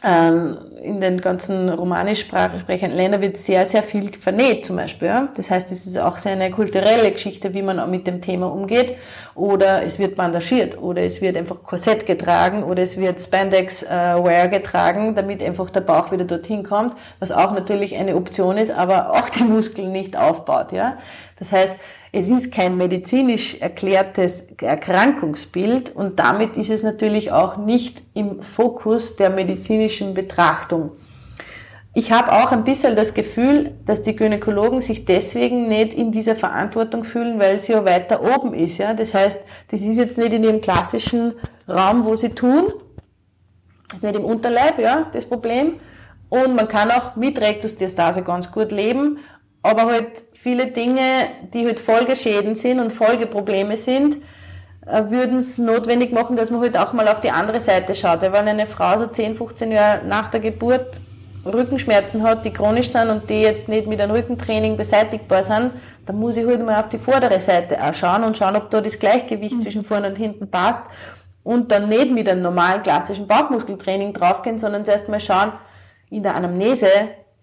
[0.00, 5.28] in den ganzen romanisch sprechenden Ländern wird sehr, sehr viel vernäht zum Beispiel.
[5.36, 8.46] Das heißt, es ist auch sehr eine kulturelle Geschichte, wie man auch mit dem Thema
[8.46, 8.96] umgeht.
[9.34, 14.48] Oder es wird bandagiert oder es wird einfach Korsett getragen oder es wird Spandex-Wear äh,
[14.48, 19.10] getragen, damit einfach der Bauch wieder dorthin kommt, was auch natürlich eine Option ist, aber
[19.10, 20.70] auch die Muskeln nicht aufbaut.
[20.70, 20.98] Ja?
[21.40, 21.74] Das heißt,
[22.12, 29.16] es ist kein medizinisch erklärtes Erkrankungsbild und damit ist es natürlich auch nicht im Fokus
[29.16, 30.92] der medizinischen Betrachtung.
[31.94, 36.36] Ich habe auch ein bisschen das Gefühl, dass die Gynäkologen sich deswegen nicht in dieser
[36.36, 38.78] Verantwortung fühlen, weil sie ja weiter oben ist.
[38.78, 38.94] Ja?
[38.94, 41.32] Das heißt, das ist jetzt nicht in ihrem klassischen
[41.68, 42.72] Raum, wo sie tun,
[43.88, 45.80] das ist nicht im Unterleib, ja, das Problem.
[46.28, 49.18] Und man kann auch mit Rektusdiastase ganz gut leben,
[49.68, 51.02] aber halt viele Dinge,
[51.52, 54.16] die halt Folgeschäden sind und Folgeprobleme sind,
[54.86, 58.22] äh, würden es notwendig machen, dass man halt auch mal auf die andere Seite schaut.
[58.22, 61.00] Weil wenn eine Frau so 10, 15 Jahre nach der Geburt
[61.44, 65.72] Rückenschmerzen hat, die chronisch sind und die jetzt nicht mit einem Rückentraining beseitigbar sind,
[66.06, 68.80] dann muss ich halt mal auf die vordere Seite auch schauen und schauen, ob da
[68.80, 69.60] das Gleichgewicht mhm.
[69.60, 70.88] zwischen vorne und hinten passt
[71.44, 75.52] und dann nicht mit einem normalen klassischen Bauchmuskeltraining draufgehen, sondern zuerst mal schauen,
[76.10, 76.88] in der Anamnese,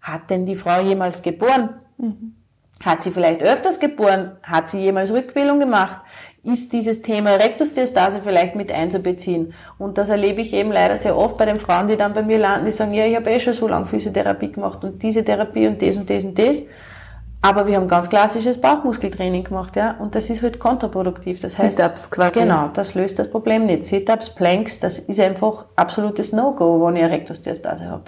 [0.01, 1.69] hat denn die Frau jemals geboren?
[1.97, 2.35] Mhm.
[2.83, 4.33] Hat sie vielleicht öfters geboren?
[4.43, 6.01] Hat sie jemals Rückbildung gemacht?
[6.43, 9.53] Ist dieses Thema Rektusdiastase vielleicht mit einzubeziehen?
[9.77, 12.37] Und das erlebe ich eben leider sehr oft bei den Frauen, die dann bei mir
[12.37, 15.67] landen, die sagen, ja, ich habe eh schon so lange Physiotherapie gemacht und diese Therapie
[15.67, 16.63] und das und das und das.
[17.41, 21.39] Aber wir haben ganz klassisches Bauchmuskeltraining gemacht, ja, und das ist halt kontraproduktiv.
[21.39, 22.39] Das heißt, Sit-ups quasi.
[22.39, 23.85] Genau, das löst das Problem nicht.
[23.85, 28.05] Sit-ups, Planks, das ist einfach absolutes No-Go, wenn ich eine Rektusdiastase habe.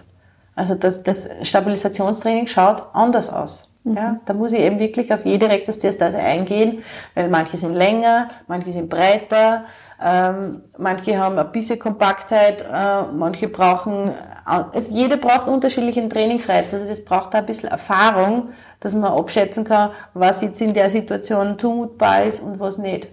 [0.56, 3.66] Also das, das Stabilisationstraining schaut anders aus.
[3.88, 3.96] Mhm.
[3.96, 6.84] Ja, da muss ich eben wirklich auf jede Rektusdiastase eingehen,
[7.16, 9.66] weil manche sind länger, manche sind breiter,
[10.04, 14.14] ähm, manche haben ein bisschen Kompaktheit, äh, manche brauchen,
[14.46, 16.74] also jede braucht unterschiedlichen Trainingsreiz.
[16.74, 20.90] Also das braucht da ein bisschen Erfahrung, dass man abschätzen kann, was jetzt in der
[20.90, 23.08] Situation zumutbar ist und was nicht.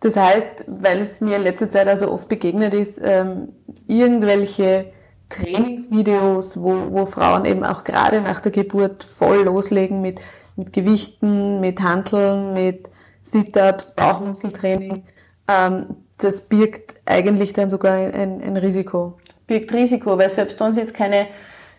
[0.00, 3.48] Das heißt, weil es mir in letzter Zeit also oft begegnet ist, ähm,
[3.88, 4.92] irgendwelche
[5.28, 10.20] Trainingsvideos, wo, wo Frauen eben auch gerade nach der Geburt voll loslegen mit,
[10.56, 12.88] mit Gewichten, mit Hanteln, mit
[13.22, 15.04] Sit-ups, Bauchmuskeltraining,
[15.48, 15.86] ähm,
[16.18, 19.18] das birgt eigentlich dann sogar ein, ein Risiko.
[19.46, 21.26] Birgt Risiko, weil selbst wenn sie jetzt keine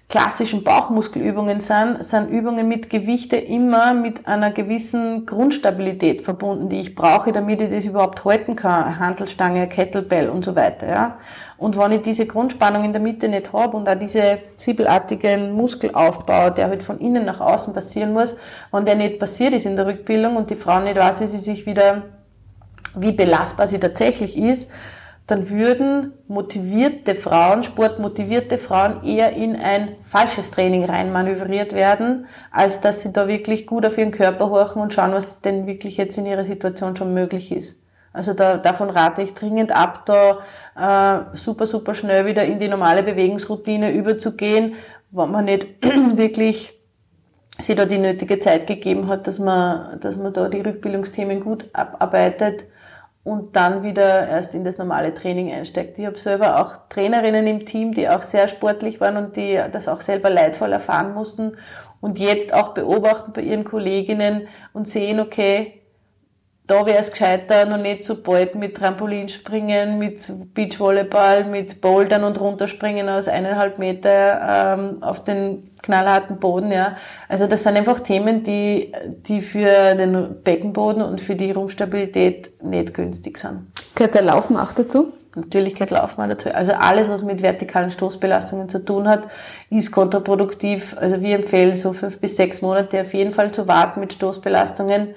[0.10, 6.96] klassischen Bauchmuskelübungen sind, sind Übungen mit Gewichte immer mit einer gewissen Grundstabilität verbunden, die ich
[6.96, 9.00] brauche, damit ich das überhaupt halten kann.
[9.00, 11.18] Handelstange, Kettlebell und so weiter, ja.
[11.58, 16.52] Und wenn ich diese Grundspannung in der Mitte nicht habe und auch diese ziebelartigen Muskelaufbau,
[16.52, 18.38] der halt von innen nach außen passieren muss,
[18.72, 21.40] wenn der nicht passiert ist in der Rückbildung und die Frau nicht weiß, wie sie
[21.40, 22.04] sich wieder,
[22.96, 24.72] wie belastbar sie tatsächlich ist,
[25.28, 33.02] dann würden motivierte Frauen, sportmotivierte Frauen eher in ein falsches Training reinmanövriert werden, als dass
[33.02, 36.26] sie da wirklich gut auf ihren Körper horchen und schauen, was denn wirklich jetzt in
[36.26, 37.78] ihrer Situation schon möglich ist.
[38.14, 40.40] Also da, davon rate ich dringend ab, da
[40.78, 44.76] äh, super, super schnell wieder in die normale Bewegungsroutine überzugehen,
[45.12, 45.68] wenn man nicht
[46.16, 46.74] wirklich
[47.60, 51.66] sich da die nötige Zeit gegeben hat, dass man, dass man da die Rückbildungsthemen gut
[51.74, 52.64] abarbeitet
[53.28, 56.00] und dann wieder erst in das normale Training einsteigt.
[56.00, 59.90] Ich habe selber auch Trainerinnen im Team, die auch sehr sportlich waren und die das
[59.90, 61.58] auch selber leidvoll erfahren mussten
[62.00, 65.82] und jetzt auch beobachten bei ihren Kolleginnen und sehen, okay,
[66.68, 70.20] da wäre es gescheiter, noch nicht so bald mit Trampolinspringen, mit
[70.54, 76.72] Beachvolleyball, mit Bouldern und runterspringen aus eineinhalb Meter ähm, auf den knallharten Boden.
[76.74, 76.98] Ja.
[77.30, 78.92] Also das sind einfach Themen, die,
[79.28, 83.68] die für den Beckenboden und für die Rumpfstabilität nicht günstig sind.
[83.96, 85.14] Gehört der Laufen auch dazu?
[85.36, 86.54] Natürlich gehört Laufen auch dazu.
[86.54, 89.24] Also alles, was mit vertikalen Stoßbelastungen zu tun hat,
[89.70, 90.98] ist kontraproduktiv.
[91.00, 95.16] Also wir empfehlen so fünf bis sechs Monate auf jeden Fall zu warten mit Stoßbelastungen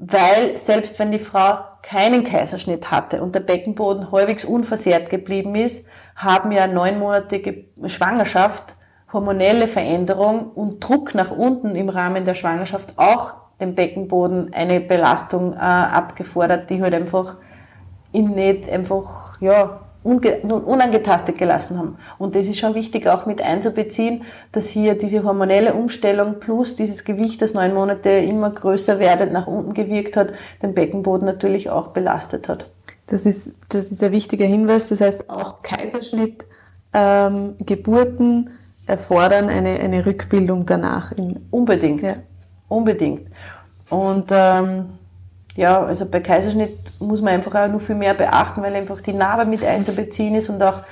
[0.00, 5.86] weil selbst wenn die Frau keinen Kaiserschnitt hatte und der Beckenboden halbwegs unversehrt geblieben ist,
[6.16, 8.76] haben ja neunmonatige Schwangerschaft,
[9.12, 15.52] hormonelle Veränderung und Druck nach unten im Rahmen der Schwangerschaft auch dem Beckenboden eine Belastung
[15.52, 17.36] äh, abgefordert, die halt einfach
[18.12, 21.96] ihn nicht einfach, ja, unangetastet gelassen haben.
[22.18, 24.22] Und das ist schon wichtig auch mit einzubeziehen,
[24.52, 29.46] dass hier diese hormonelle Umstellung plus dieses Gewicht, das neun Monate immer größer werdend nach
[29.46, 30.30] unten gewirkt hat,
[30.62, 32.70] den Beckenboden natürlich auch belastet hat.
[33.08, 34.86] Das ist, das ist ein wichtiger Hinweis.
[34.86, 36.46] Das heißt, auch Kaiserschnitt,
[36.94, 38.50] ähm, Geburten
[38.86, 41.12] erfordern eine, eine Rückbildung danach.
[41.50, 42.02] Unbedingt.
[42.02, 42.14] Ja.
[42.68, 43.28] Unbedingt.
[43.90, 44.99] Und ähm,
[45.56, 49.12] ja, also bei Kaiserschnitt muss man einfach auch nur viel mehr beachten, weil einfach die
[49.12, 50.82] Narbe mit einzubeziehen ist und auch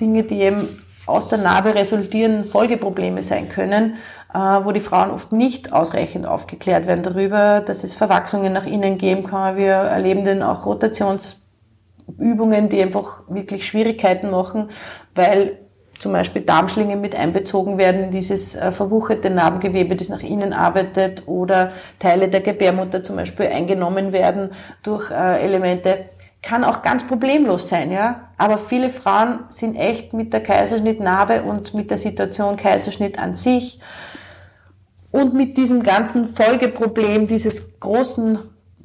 [0.00, 0.68] Dinge, die eben
[1.06, 3.96] aus der Narbe resultieren, Folgeprobleme sein können,
[4.34, 8.98] äh, wo die Frauen oft nicht ausreichend aufgeklärt werden darüber, dass es Verwachsungen nach innen
[8.98, 9.56] geben kann.
[9.56, 14.70] Wir erleben dann auch Rotationsübungen, die einfach wirklich Schwierigkeiten machen,
[15.14, 15.58] weil
[15.98, 21.22] zum Beispiel Darmschlingen mit einbezogen werden in dieses äh, verwucherte Narbengewebe, das nach innen arbeitet
[21.26, 26.10] oder Teile der Gebärmutter zum Beispiel eingenommen werden durch äh, Elemente.
[26.42, 28.28] Kann auch ganz problemlos sein, ja.
[28.38, 33.80] Aber viele Frauen sind echt mit der Kaiserschnittnarbe und mit der Situation Kaiserschnitt an sich
[35.10, 38.38] und mit diesem ganzen Folgeproblem dieses großen,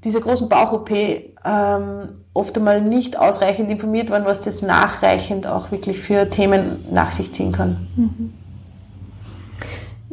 [0.04, 6.00] dieser großen Bauch-OP ähm, oft einmal nicht ausreichend informiert waren, was das nachreichend auch wirklich
[6.00, 7.88] für Themen nach sich ziehen kann.
[7.96, 8.34] Mhm.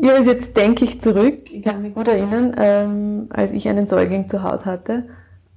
[0.00, 3.88] Ja, also jetzt denke ich zurück, ich kann mich gut erinnern, ähm, als ich einen
[3.88, 5.08] Säugling zu Hause hatte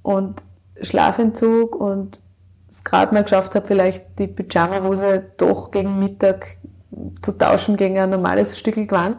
[0.01, 0.43] und
[0.81, 2.19] Schlafentzug und
[2.67, 6.57] es gerade mal geschafft habe, vielleicht die Pyjama-Hose doch gegen Mittag
[7.21, 9.17] zu tauschen gegen ein normales Stück Gewand.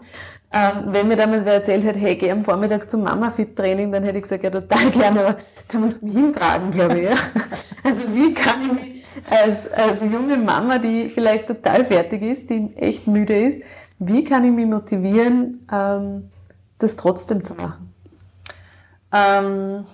[0.55, 4.19] Ähm, wenn mir damals wer erzählt hätte, hey, geh am Vormittag zum Mama-Fit-Training, dann hätte
[4.19, 5.37] ich gesagt, ja, total gerne, aber
[5.71, 7.05] du musst mich hintragen, glaube ich.
[7.05, 7.17] Ja.
[7.85, 12.71] Also wie kann ich mich als, als junge Mama, die vielleicht total fertig ist, die
[12.77, 13.63] echt müde ist,
[13.99, 16.31] wie kann ich mich motivieren, ähm,
[16.79, 17.93] das trotzdem zu machen?
[19.13, 19.85] Ähm,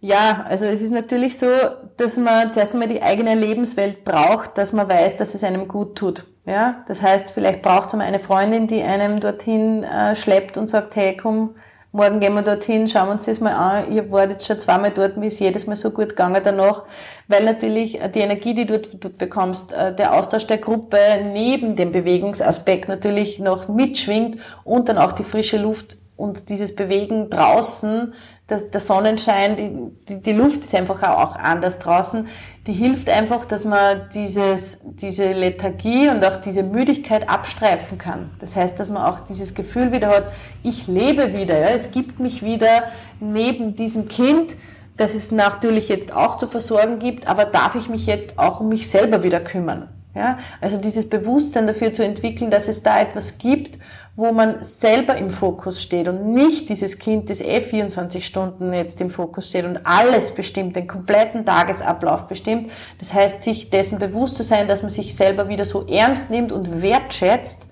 [0.00, 1.48] ja, also es ist natürlich so,
[1.96, 5.96] dass man zuerst einmal die eigene Lebenswelt braucht, dass man weiß, dass es einem gut
[5.96, 6.26] tut.
[6.50, 10.68] Ja, das heißt, vielleicht braucht es einmal eine Freundin, die einem dorthin äh, schleppt und
[10.68, 11.54] sagt, hey, komm,
[11.92, 13.92] morgen gehen wir dorthin, schauen wir uns das mal an.
[13.92, 16.82] Ich war jetzt schon zweimal dort, mir ist jedes Mal so gut gegangen danach,
[17.28, 20.98] weil natürlich die Energie, die du dort bekommst, äh, der Austausch der Gruppe
[21.32, 27.30] neben dem Bewegungsaspekt natürlich noch mitschwingt und dann auch die frische Luft und dieses Bewegen
[27.30, 28.12] draußen,
[28.50, 32.26] das, der Sonnenschein, die, die, die Luft ist einfach auch anders draußen
[32.66, 38.30] die hilft einfach, dass man dieses, diese Lethargie und auch diese Müdigkeit abstreifen kann.
[38.38, 40.24] Das heißt, dass man auch dieses Gefühl wieder hat,
[40.62, 42.84] ich lebe wieder, ja, es gibt mich wieder
[43.18, 44.56] neben diesem Kind,
[44.98, 48.68] das es natürlich jetzt auch zu versorgen gibt, aber darf ich mich jetzt auch um
[48.68, 49.88] mich selber wieder kümmern?
[50.14, 53.78] Ja, also dieses Bewusstsein dafür zu entwickeln, dass es da etwas gibt,
[54.16, 59.00] wo man selber im Fokus steht und nicht dieses Kind, das eh 24 Stunden jetzt
[59.00, 62.70] im Fokus steht und alles bestimmt, den kompletten Tagesablauf bestimmt.
[62.98, 66.52] Das heißt, sich dessen bewusst zu sein, dass man sich selber wieder so ernst nimmt
[66.52, 67.66] und wertschätzt,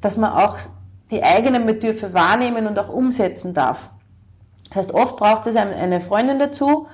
[0.00, 0.58] dass man auch
[1.10, 3.90] die eigenen Bedürfe wahrnehmen und auch umsetzen darf.
[4.68, 6.86] Das heißt, oft braucht es eine Freundin dazu,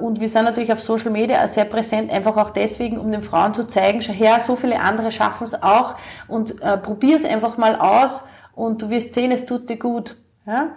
[0.00, 3.54] und wir sind natürlich auf Social Media sehr präsent, einfach auch deswegen, um den Frauen
[3.54, 5.94] zu zeigen, schau her, so viele andere schaffen es auch
[6.26, 8.24] und äh, probier es einfach mal aus
[8.56, 10.16] und du wirst sehen, es tut dir gut.
[10.44, 10.70] Ja?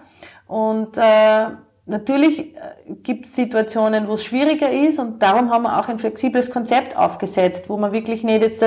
[0.45, 1.47] Und äh,
[1.87, 5.97] natürlich äh, gibt es Situationen, wo es schwieriger ist und darum haben wir auch ein
[5.97, 8.63] flexibles Konzept aufgesetzt, wo man wirklich nicht jetzt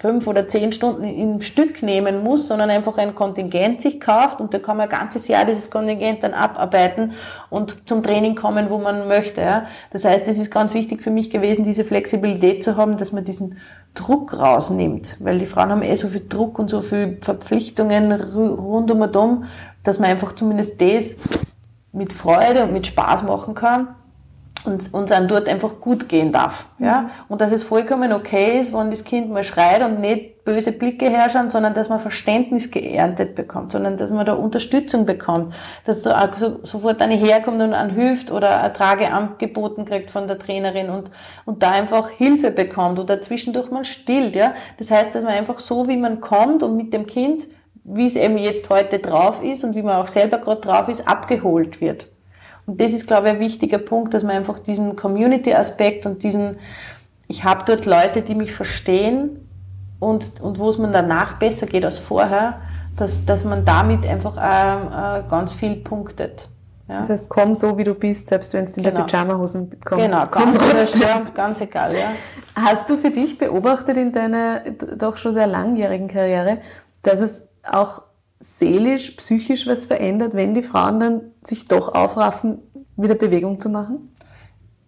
[0.00, 4.54] fünf oder zehn Stunden im Stück nehmen muss, sondern einfach ein Kontingent sich kauft und
[4.54, 7.12] da kann man ein ganzes Jahr dieses Kontingent dann abarbeiten
[7.50, 9.64] und zum Training kommen, wo man möchte.
[9.92, 13.26] Das heißt, es ist ganz wichtig für mich gewesen, diese Flexibilität zu haben, dass man
[13.26, 13.58] diesen
[13.92, 18.90] Druck rausnimmt, weil die Frauen haben eh so viel Druck und so viel Verpflichtungen rund
[18.90, 19.44] um und um,
[19.84, 21.16] dass man einfach zumindest das
[21.92, 23.88] mit Freude und mit Spaß machen kann
[24.64, 26.68] und uns an dort einfach gut gehen darf.
[26.78, 27.02] Ja?
[27.02, 27.10] Mhm.
[27.28, 31.08] Und dass es vollkommen okay ist, wenn das Kind mal schreit und nicht böse Blicke
[31.08, 35.54] herrschauen, sondern dass man Verständnis geerntet bekommt, sondern dass man da Unterstützung bekommt,
[35.84, 40.26] dass so, so, sofort eine herkommt und an hilft oder eine Trage angeboten kriegt von
[40.26, 41.10] der Trainerin und,
[41.44, 44.34] und da einfach Hilfe bekommt oder zwischendurch mal stillt.
[44.34, 44.54] Ja?
[44.78, 47.44] Das heißt, dass man einfach so, wie man kommt und mit dem Kind,
[47.84, 51.06] wie es eben jetzt heute drauf ist und wie man auch selber gerade drauf ist,
[51.08, 52.06] abgeholt wird.
[52.66, 56.58] Und das ist, glaube ich, ein wichtiger Punkt, dass man einfach diesen Community-Aspekt und diesen,
[57.26, 59.48] ich habe dort Leute, die mich verstehen
[59.98, 62.60] und, und wo es mir danach besser geht als vorher,
[62.96, 66.48] dass, dass man damit einfach äh, äh, ganz viel punktet.
[66.88, 66.98] Ja.
[66.98, 68.96] Das heißt, komm so, wie du bist, selbst wenn du in genau.
[68.96, 70.06] der Pyjama-Hosen kommst.
[70.06, 71.32] Genau, komm trotzdem.
[71.34, 71.94] ganz egal.
[71.94, 72.10] Ja.
[72.56, 74.62] Hast du für dich beobachtet in deiner
[74.96, 76.58] doch schon sehr langjährigen Karriere,
[77.02, 78.02] dass es auch
[78.40, 82.58] seelisch, psychisch was verändert, wenn die Frauen dann sich doch aufraffen,
[82.96, 84.10] wieder Bewegung zu machen?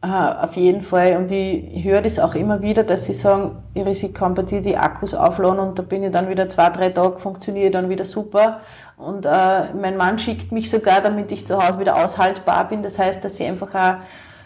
[0.00, 1.16] Aha, auf jeden Fall.
[1.16, 5.60] Und ich höre das auch immer wieder, dass sie sagen, bei dir die Akkus aufladen
[5.60, 8.62] und da bin ich dann wieder zwei, drei Tage, funktioniert dann wieder super.
[8.96, 12.82] Und äh, mein Mann schickt mich sogar, damit ich zu Hause wieder aushaltbar bin.
[12.82, 13.94] Das heißt, dass sie einfach auch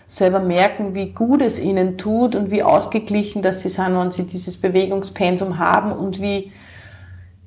[0.07, 4.25] selber merken, wie gut es ihnen tut und wie ausgeglichen dass sie sind, wenn sie
[4.25, 6.53] dieses Bewegungspensum haben und wie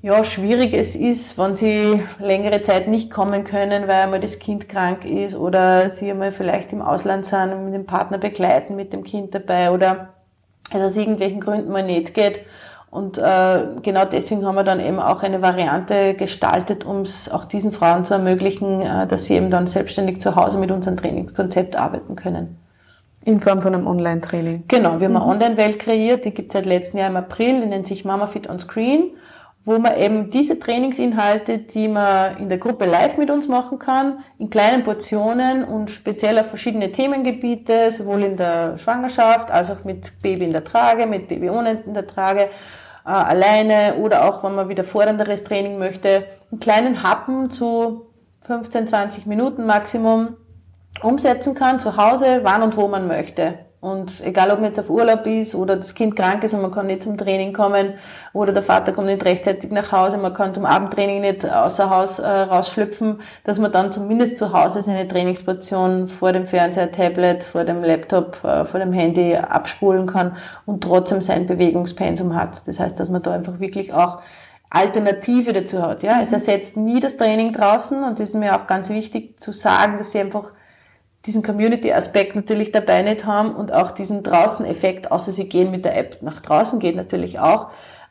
[0.01, 4.69] ja, schwierig es ist, wenn sie längere Zeit nicht kommen können, weil einmal das Kind
[4.69, 8.93] krank ist oder sie einmal vielleicht im Ausland sind und mit dem Partner begleiten mit
[8.93, 10.09] dem Kind dabei oder
[10.71, 12.41] es aus irgendwelchen Gründen mal nicht geht.
[12.91, 17.45] Und äh, genau deswegen haben wir dann eben auch eine Variante gestaltet, um es auch
[17.45, 21.75] diesen Frauen zu ermöglichen, äh, dass sie eben dann selbstständig zu Hause mit unserem Trainingskonzept
[21.75, 22.57] arbeiten können.
[23.25, 24.63] In Form von einem Online-Training?
[24.69, 25.31] Genau, wir haben eine mhm.
[25.31, 28.49] Online-Welt kreiert, die gibt es seit letztem Jahr im April, die nennt sich Mama Fit
[28.49, 29.11] on Screen
[29.69, 34.23] wo man eben diese Trainingsinhalte, die man in der Gruppe live mit uns machen kann,
[34.39, 40.23] in kleinen Portionen und speziell auf verschiedene Themengebiete, sowohl in der Schwangerschaft als auch mit
[40.23, 42.49] Baby in der Trage, mit Baby ohne in der Trage,
[43.05, 48.07] äh, alleine oder auch, wenn man wieder fordernderes Training möchte, in kleinen Happen zu
[48.47, 50.35] 15, 20 Minuten Maximum
[51.03, 53.59] umsetzen kann, zu Hause, wann und wo man möchte.
[53.81, 56.71] Und egal, ob man jetzt auf Urlaub ist oder das Kind krank ist und man
[56.71, 57.93] kann nicht zum Training kommen
[58.33, 62.19] oder der Vater kommt nicht rechtzeitig nach Hause, man kann zum Abendtraining nicht außer Haus
[62.19, 67.63] äh, rausschlüpfen, dass man dann zumindest zu Hause seine Trainingsportion vor dem Fernseher, Tablet, vor
[67.63, 72.67] dem Laptop, äh, vor dem Handy abspulen kann und trotzdem sein Bewegungspensum hat.
[72.67, 74.19] Das heißt, dass man da einfach wirklich auch
[74.69, 76.03] Alternative dazu hat.
[76.03, 79.53] Ja, es ersetzt nie das Training draußen und das ist mir auch ganz wichtig zu
[79.53, 80.51] sagen, dass sie einfach
[81.25, 85.97] diesen Community-Aspekt natürlich dabei nicht haben und auch diesen Draußen-Effekt, außer sie gehen mit der
[85.97, 87.69] App nach draußen, geht natürlich auch.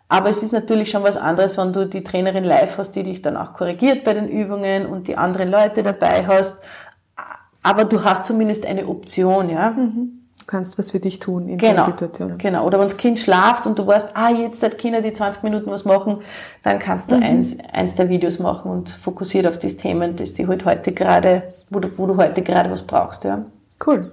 [0.08, 3.22] Aber es ist natürlich schon was anderes, wenn du die Trainerin live hast, die dich
[3.22, 6.62] dann auch korrigiert bei den Übungen und die anderen Leute dabei hast.
[7.62, 9.70] Aber du hast zumindest eine Option, ja.
[9.70, 10.17] Mhm
[10.48, 12.38] kannst was für dich tun in genau, der Situation.
[12.38, 12.66] Genau.
[12.66, 15.70] Oder wenn das Kind schlaft und du weißt, ah, jetzt seit Kinder die 20 Minuten
[15.70, 16.22] was machen,
[16.64, 17.22] dann kannst du mhm.
[17.22, 21.54] eins, eins der Videos machen und fokussiert auf die Themen, dass die halt heute gerade,
[21.70, 23.44] wo du, wo du heute gerade was brauchst, ja.
[23.86, 24.12] Cool.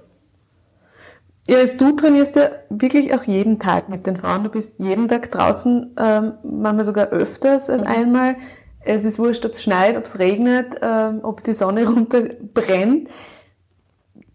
[1.48, 4.44] Ja, also du trainierst ja wirklich auch jeden Tag mit den Frauen.
[4.44, 7.88] Du bist jeden Tag draußen, ähm, manchmal sogar öfters als mhm.
[7.88, 8.36] einmal.
[8.80, 13.08] Es ist wurscht, ob es schneit, ob es regnet, ähm, ob die Sonne runterbrennt.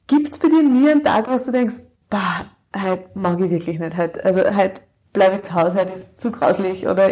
[0.08, 1.76] Gibt es bei dir nie einen Tag, wo du denkst,
[2.12, 2.46] bah,
[2.76, 3.98] halt mag ich wirklich nicht.
[3.98, 4.82] Halt, also halt
[5.14, 7.10] bleibe ich zu Hause, halt ist zu grauslich oder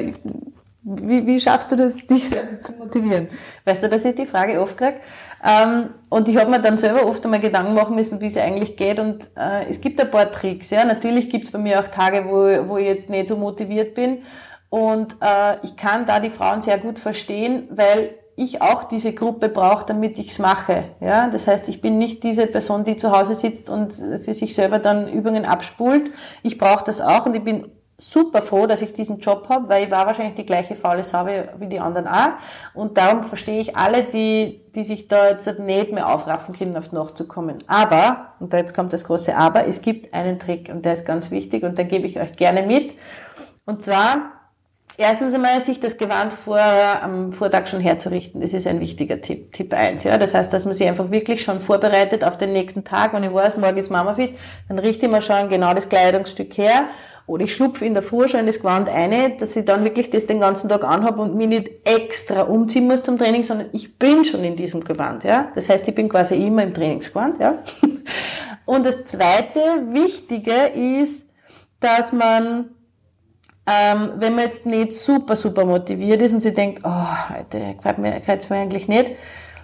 [0.84, 3.30] wie, wie schaffst du das, dich selbst zu motivieren?
[3.66, 5.00] Weißt du, dass ich die Frage oft kriege.
[5.44, 8.78] Ähm, und ich habe mir dann selber oft einmal Gedanken machen müssen, wie es eigentlich
[8.78, 9.00] geht.
[9.00, 10.70] Und äh, es gibt ein paar Tricks.
[10.70, 13.96] Ja, Natürlich gibt es bei mir auch Tage, wo, wo ich jetzt nicht so motiviert
[13.96, 14.24] bin.
[14.70, 19.50] Und äh, ich kann da die Frauen sehr gut verstehen, weil ich auch diese Gruppe
[19.50, 20.86] brauche, damit ich's mache.
[21.02, 24.56] Ja, das heißt, ich bin nicht diese Person, die zu Hause sitzt und für sich
[24.56, 26.12] selber dann Übungen abspult.
[26.42, 29.84] Ich brauche das auch und ich bin super froh, dass ich diesen Job habe, weil
[29.84, 32.32] ich war wahrscheinlich die gleiche faule Saube wie die anderen auch.
[32.74, 36.94] Und darum verstehe ich alle, die, die sich da jetzt nicht mehr aufraffen können, auf
[36.94, 37.58] nachzukommen.
[37.68, 41.06] Aber, und da jetzt kommt das große Aber, es gibt einen Trick und der ist
[41.06, 42.94] ganz wichtig und den gebe ich euch gerne mit.
[43.66, 44.39] Und zwar,
[45.02, 48.42] Erstens einmal, sich das Gewand vor, am Vortag schon herzurichten.
[48.42, 49.54] Das ist ein wichtiger Tipp.
[49.54, 50.04] Tipp eins.
[50.04, 50.18] Ja.
[50.18, 53.14] Das heißt, dass man sich einfach wirklich schon vorbereitet auf den nächsten Tag.
[53.14, 54.32] Wenn ich weiß, morgen ist Mama fit,
[54.68, 56.90] dann richte ich mir schon genau das Kleidungsstück her.
[57.28, 60.26] Oder ich schlupfe in der Früh schon das Gewand ein, dass ich dann wirklich das
[60.26, 64.26] den ganzen Tag anhabe und mich nicht extra umziehen muss zum Training, sondern ich bin
[64.26, 65.24] schon in diesem Gewand.
[65.24, 65.50] Ja.
[65.56, 67.40] Das heißt, ich bin quasi immer im Trainingsgewand.
[67.40, 67.60] Ja.
[68.66, 69.62] Und das zweite
[69.94, 71.30] Wichtige ist,
[71.80, 72.72] dass man
[73.68, 77.98] ähm, wenn man jetzt nicht super, super motiviert ist und sie denkt, oh, heute gefällt
[77.98, 79.12] mir, mir eigentlich nicht,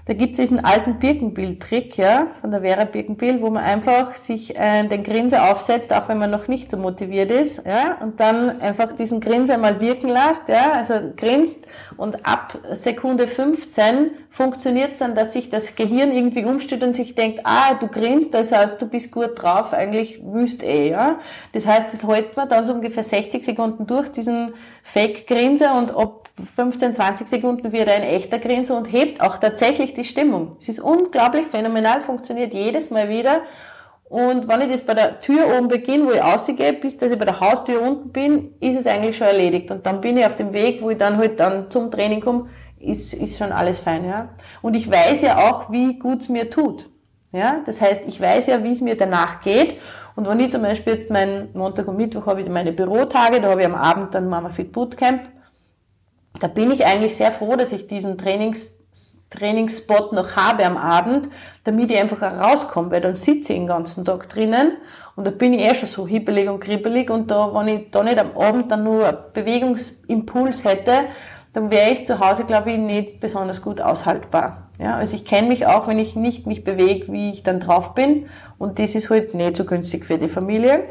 [0.05, 4.55] da gibt es diesen alten Birkenbill-Trick, ja, von der Vera Birkenbill, wo man einfach sich
[4.55, 8.61] äh, den Grinser aufsetzt, auch wenn man noch nicht so motiviert ist, ja, und dann
[8.61, 11.65] einfach diesen Grinser mal wirken lässt, ja, also grinst
[11.97, 17.15] und ab Sekunde 15 funktioniert es dann, dass sich das Gehirn irgendwie umstellt und sich
[17.15, 21.19] denkt, ah, du grinst, das heißt, du bist gut drauf, eigentlich wüsst eh, ja.
[21.53, 24.53] Das heißt, das hält man dann so ungefähr 60 Sekunden durch, diesen
[24.83, 30.03] Fake-Grinser und ob 15, 20 Sekunden wird ein echter Grinser und hebt auch tatsächlich die
[30.03, 30.57] Stimmung.
[30.59, 33.41] Es ist unglaublich phänomenal, funktioniert jedes Mal wieder.
[34.09, 37.17] Und wenn ich das bei der Tür oben beginne, wo ich rausgehe, bis dass ich
[37.17, 39.71] bei der Haustür unten bin, ist es eigentlich schon erledigt.
[39.71, 42.49] Und dann bin ich auf dem Weg, wo ich dann halt dann zum Training komme,
[42.79, 44.29] ist, ist schon alles fein, ja.
[44.61, 46.89] Und ich weiß ja auch, wie gut es mir tut.
[47.31, 49.77] Ja, das heißt, ich weiß ja, wie es mir danach geht.
[50.15, 53.49] Und wenn ich zum Beispiel jetzt meinen Montag und Mittwoch habe ich meine Bürotage, da
[53.49, 55.21] habe ich am Abend dann Mama Fit Bootcamp,
[56.39, 58.77] da bin ich eigentlich sehr froh, dass ich diesen Trainings,
[59.29, 61.29] Trainingsspot noch habe am Abend,
[61.63, 64.77] damit ich einfach rauskomme, weil dann sitze ich den ganzen Tag drinnen
[65.15, 68.03] und da bin ich eh schon so hibbelig und kribbelig und da, wenn ich da
[68.03, 71.05] nicht am Abend dann nur Bewegungsimpuls hätte,
[71.53, 74.69] dann wäre ich zu Hause, glaube ich, nicht besonders gut aushaltbar.
[74.77, 77.93] Ja, also ich kenne mich auch, wenn ich nicht mich bewege, wie ich dann drauf
[77.93, 78.27] bin
[78.57, 80.87] und das ist halt nicht so günstig für die Familie.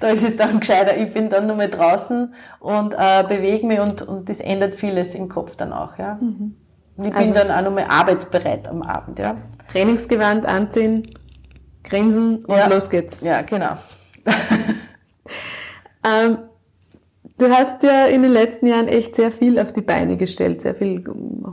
[0.00, 3.80] Da ist es dann gescheiter, ich bin dann nur mal draußen und äh, bewege mich
[3.80, 5.98] und, und das ändert vieles im Kopf dann auch.
[5.98, 6.18] Ja.
[6.20, 6.56] Mhm.
[6.98, 9.18] Ich bin also, dann auch nochmal arbeitsbereit am Abend.
[9.18, 9.36] Ja.
[9.72, 11.14] Trainingsgewand anziehen,
[11.84, 12.68] grinsen und ja.
[12.68, 13.18] los geht's.
[13.22, 13.76] Ja, genau.
[16.06, 16.38] ähm,
[17.38, 20.74] du hast ja in den letzten Jahren echt sehr viel auf die Beine gestellt, sehr
[20.74, 21.04] viel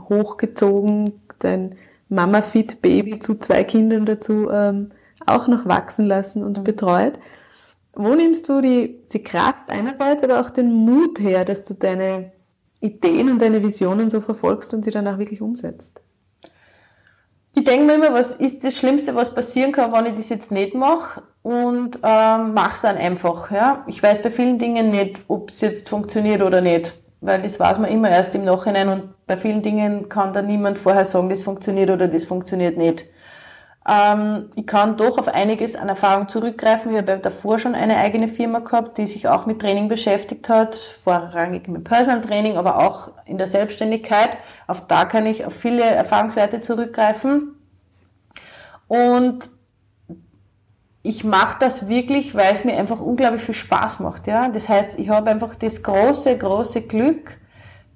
[0.08, 1.76] hochgezogen, dein
[2.08, 4.90] Mama-Fit-Baby zu zwei Kindern dazu ähm,
[5.26, 6.64] auch noch wachsen lassen und mhm.
[6.64, 7.18] betreut.
[8.00, 12.30] Wo nimmst du die, die Kraft einerseits, aber auch den Mut her, dass du deine
[12.80, 16.00] Ideen und deine Visionen so verfolgst und sie dann auch wirklich umsetzt?
[17.54, 20.52] Ich denke mir immer, was ist das Schlimmste, was passieren kann, wenn ich das jetzt
[20.52, 23.50] nicht mache und ähm, es dann einfach.
[23.50, 23.82] Ja?
[23.88, 27.80] Ich weiß bei vielen Dingen nicht, ob es jetzt funktioniert oder nicht, weil das weiß
[27.80, 31.42] man immer erst im Nachhinein und bei vielen Dingen kann da niemand vorher sagen, das
[31.42, 33.06] funktioniert oder das funktioniert nicht.
[33.88, 36.92] Ähm, ich kann doch auf einiges an Erfahrung zurückgreifen.
[36.92, 40.76] Ich habe davor schon eine eigene Firma gehabt, die sich auch mit Training beschäftigt hat,
[40.76, 44.36] vorrangig mit Personal Training, aber auch in der Selbstständigkeit.
[44.66, 47.54] Auf da kann ich auf viele Erfahrungswerte zurückgreifen.
[48.88, 49.48] Und
[51.02, 54.26] ich mache das wirklich, weil es mir einfach unglaublich viel Spaß macht.
[54.26, 54.48] Ja?
[54.48, 57.38] Das heißt, ich habe einfach das große, große Glück,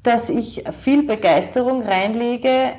[0.02, 2.72] dass ich viel Begeisterung reinlege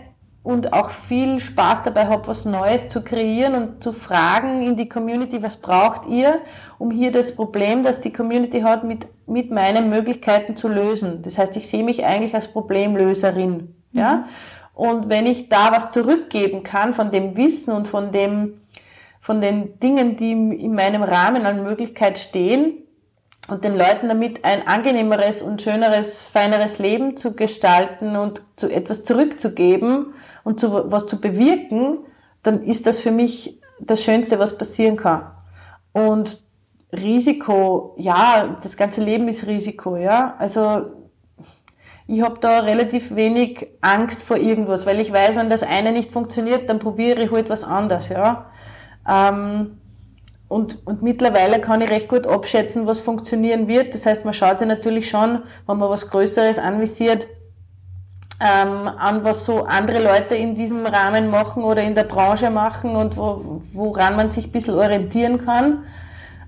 [0.43, 4.89] und auch viel Spaß dabei habe, was Neues zu kreieren und zu fragen in die
[4.89, 6.41] Community, was braucht ihr,
[6.77, 11.21] um hier das Problem, das die Community hat, mit, mit meinen Möglichkeiten zu lösen.
[11.21, 13.73] Das heißt, ich sehe mich eigentlich als Problemlöserin.
[13.93, 14.27] Ja?
[14.73, 18.55] Und wenn ich da was zurückgeben kann von dem Wissen und von dem,
[19.21, 22.79] von den Dingen, die in meinem Rahmen an Möglichkeit stehen,
[23.49, 29.03] und den Leuten damit ein angenehmeres und schöneres, feineres Leben zu gestalten und zu etwas
[29.03, 30.13] zurückzugeben
[30.43, 31.99] und zu, was zu bewirken,
[32.43, 35.31] dann ist das für mich das Schönste, was passieren kann.
[35.93, 36.41] Und
[36.91, 40.35] Risiko, ja, das ganze Leben ist Risiko, ja.
[40.37, 40.83] Also
[42.07, 46.11] ich habe da relativ wenig Angst vor irgendwas, weil ich weiß, wenn das eine nicht
[46.11, 48.51] funktioniert, dann probiere ich halt was anderes, ja.
[49.09, 49.77] Ähm,
[50.47, 53.95] und, und mittlerweile kann ich recht gut abschätzen, was funktionieren wird.
[53.95, 57.27] Das heißt, man schaut sich natürlich schon, wenn man was Größeres anvisiert,
[58.43, 62.95] ähm, an, was so andere Leute in diesem Rahmen machen oder in der Branche machen
[62.95, 65.83] und wo, woran man sich ein bisschen orientieren kann.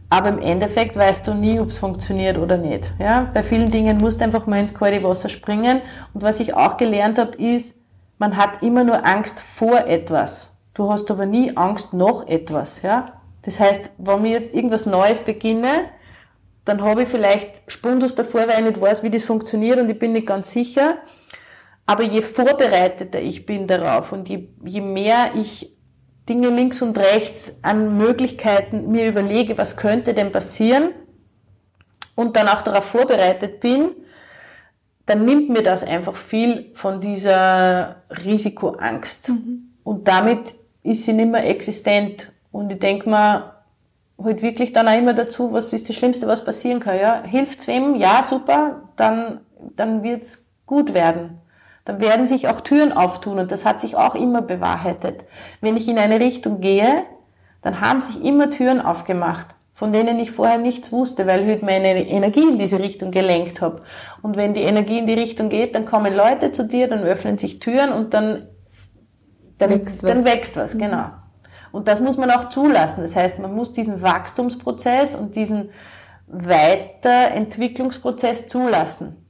[0.09, 2.93] Aber im Endeffekt weißt du nie, ob es funktioniert oder nicht.
[2.99, 3.29] Ja?
[3.33, 5.81] Bei vielen Dingen musst du einfach mal ins kalte Wasser springen.
[6.13, 7.79] Und was ich auch gelernt habe, ist,
[8.17, 10.53] man hat immer nur Angst vor etwas.
[10.73, 12.81] Du hast aber nie Angst nach etwas.
[12.81, 13.13] Ja?
[13.41, 15.85] Das heißt, wenn ich jetzt irgendwas Neues beginne,
[16.65, 19.99] dann habe ich vielleicht Spundus davor, weil ich nicht weiß, wie das funktioniert und ich
[19.99, 20.95] bin nicht ganz sicher.
[21.85, 25.75] Aber je vorbereiteter ich bin darauf und je, je mehr ich
[26.27, 30.89] Dinge links und rechts an Möglichkeiten mir überlege, was könnte denn passieren
[32.15, 33.91] und dann auch darauf vorbereitet bin,
[35.05, 39.29] dann nimmt mir das einfach viel von dieser Risikoangst.
[39.29, 39.73] Mhm.
[39.83, 42.31] Und damit ist sie nicht mehr existent.
[42.51, 43.53] Und ich denke mir
[44.17, 46.97] halt wirklich dann auch immer dazu, was ist das Schlimmste, was passieren kann.
[46.97, 47.21] Ja?
[47.23, 47.95] Hilft's wem?
[47.95, 49.41] Ja, super, dann,
[49.75, 51.41] dann wird's gut werden.
[51.85, 55.23] Dann werden sich auch Türen auftun und das hat sich auch immer bewahrheitet.
[55.61, 57.03] Wenn ich in eine Richtung gehe,
[57.61, 61.63] dann haben sich immer Türen aufgemacht, von denen ich vorher nichts wusste, weil ich halt
[61.63, 63.83] meine Energie in diese Richtung gelenkt habe.
[64.23, 67.37] Und wenn die Energie in die Richtung geht, dann kommen Leute zu dir, dann öffnen
[67.37, 68.47] sich Türen und dann,
[69.59, 70.11] dann wächst was.
[70.11, 71.09] Dann wächst was, genau.
[71.71, 73.01] Und das muss man auch zulassen.
[73.01, 75.69] Das heißt, man muss diesen Wachstumsprozess und diesen
[76.27, 79.24] Weiterentwicklungsprozess zulassen.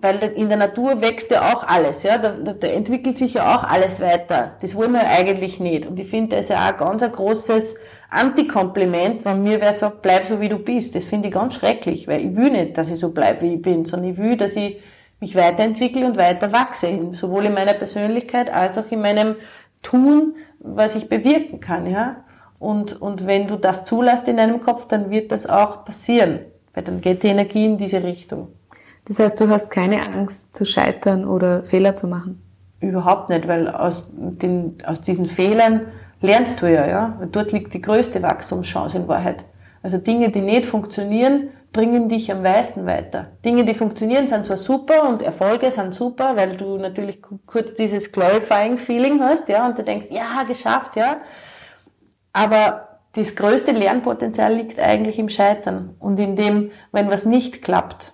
[0.00, 3.64] Weil in der Natur wächst ja auch alles, ja, da, da entwickelt sich ja auch
[3.64, 4.56] alles weiter.
[4.60, 5.86] Das wollen wir eigentlich nicht.
[5.86, 7.76] Und ich finde, das ist ja auch ganz ein großes
[8.10, 10.94] Antikompliment, wenn mir wer sagt, bleib so wie du bist.
[10.94, 13.62] Das finde ich ganz schrecklich, weil ich will nicht, dass ich so bleibe, wie ich
[13.62, 14.80] bin, sondern ich will, dass ich
[15.20, 19.36] mich weiterentwickle und weiter wachse, sowohl in meiner Persönlichkeit als auch in meinem
[19.82, 22.24] Tun, was ich bewirken kann, ja.
[22.58, 26.40] Und, und wenn du das zulässt in deinem Kopf, dann wird das auch passieren,
[26.72, 28.48] weil dann geht die Energie in diese Richtung.
[29.06, 32.40] Das heißt, du hast keine Angst zu scheitern oder Fehler zu machen?
[32.80, 35.82] Überhaupt nicht, weil aus, den, aus diesen Fehlern
[36.20, 37.18] lernst du ja, ja.
[37.30, 39.44] Dort liegt die größte Wachstumschance in Wahrheit.
[39.82, 43.26] Also Dinge, die nicht funktionieren, bringen dich am meisten weiter.
[43.44, 48.12] Dinge, die funktionieren, sind zwar super und Erfolge sind super, weil du natürlich kurz dieses
[48.12, 51.18] glorifying Feeling hast, ja, und du denkst, ja, geschafft, ja.
[52.32, 58.13] Aber das größte Lernpotenzial liegt eigentlich im Scheitern und in dem, wenn was nicht klappt.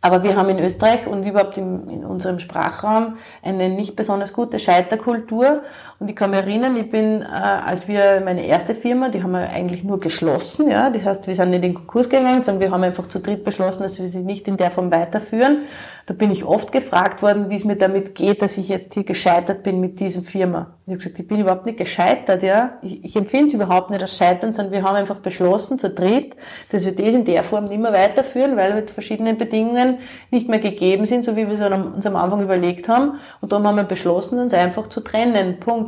[0.00, 4.60] Aber wir haben in Österreich und überhaupt in, in, unserem Sprachraum eine nicht besonders gute
[4.60, 5.62] Scheiterkultur.
[6.00, 9.32] Und ich kann mich erinnern, ich bin, äh, als wir meine erste Firma, die haben
[9.32, 10.90] wir eigentlich nur geschlossen, ja.
[10.90, 13.42] Das heißt, wir sind nicht in den Konkurs gegangen, sondern wir haben einfach zu dritt
[13.42, 15.62] beschlossen, dass wir sie nicht in der Form weiterführen.
[16.06, 19.04] Da bin ich oft gefragt worden, wie es mir damit geht, dass ich jetzt hier
[19.04, 20.68] gescheitert bin mit dieser Firma.
[20.86, 22.78] Ich habe gesagt, ich bin überhaupt nicht gescheitert, ja.
[22.80, 26.36] Ich, ich empfinde es überhaupt nicht als Scheitern, sondern wir haben einfach beschlossen, zu dritt,
[26.70, 29.98] dass wir das in der Form nicht mehr weiterführen, weil halt verschiedene Bedingungen
[30.30, 33.18] nicht mehr gegeben sind, so wie wir es uns am Anfang überlegt haben.
[33.40, 35.58] Und darum haben wir beschlossen, uns einfach zu trennen.
[35.58, 35.87] Punkt.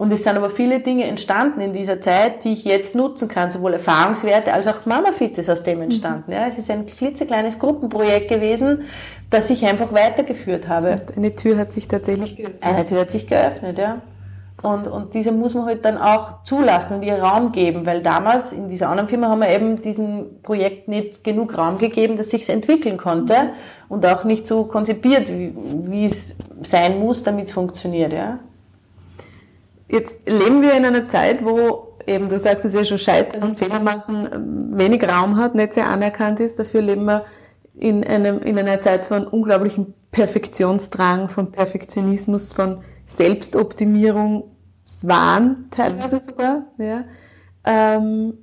[0.00, 3.50] Und es sind aber viele Dinge entstanden in dieser Zeit, die ich jetzt nutzen kann,
[3.50, 5.84] sowohl Erfahrungswerte als auch Mama Fit ist aus dem mhm.
[5.84, 6.32] entstanden.
[6.32, 8.84] Ja, es ist ein klitzekleines Gruppenprojekt gewesen,
[9.28, 11.02] das ich einfach weitergeführt habe.
[11.06, 12.62] Und eine Tür hat sich tatsächlich geöffnet.
[12.62, 14.00] Eine Tür hat sich geöffnet, ja.
[14.62, 18.52] Und, und diese muss man halt dann auch zulassen und ihr Raum geben, weil damals
[18.52, 22.48] in dieser anderen Firma haben wir eben diesem Projekt nicht genug Raum gegeben, dass sich
[22.48, 23.48] entwickeln konnte mhm.
[23.90, 25.52] und auch nicht so konzipiert, wie,
[25.90, 28.38] wie es sein muss, damit es funktioniert, ja.
[29.90, 33.58] Jetzt leben wir in einer Zeit, wo eben, du sagst es ja schon, Scheitern und
[33.58, 36.58] Fehler machen ähm, wenig Raum hat, nicht sehr anerkannt ist.
[36.58, 37.24] Dafür leben wir
[37.74, 46.66] in, einem, in einer Zeit von unglaublichem Perfektionsdrang, von Perfektionismus, von Selbstoptimierungswahn teilweise sogar.
[46.78, 47.04] Ja.
[47.64, 48.34] Ähm,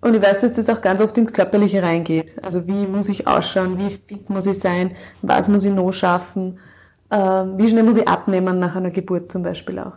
[0.00, 2.32] und ich weiß, dass das auch ganz oft ins Körperliche reingeht.
[2.42, 4.92] Also wie muss ich ausschauen, wie fit muss ich sein,
[5.22, 6.58] was muss ich noch schaffen,
[7.10, 9.94] ähm, wie schnell muss ich abnehmen nach einer Geburt zum Beispiel auch.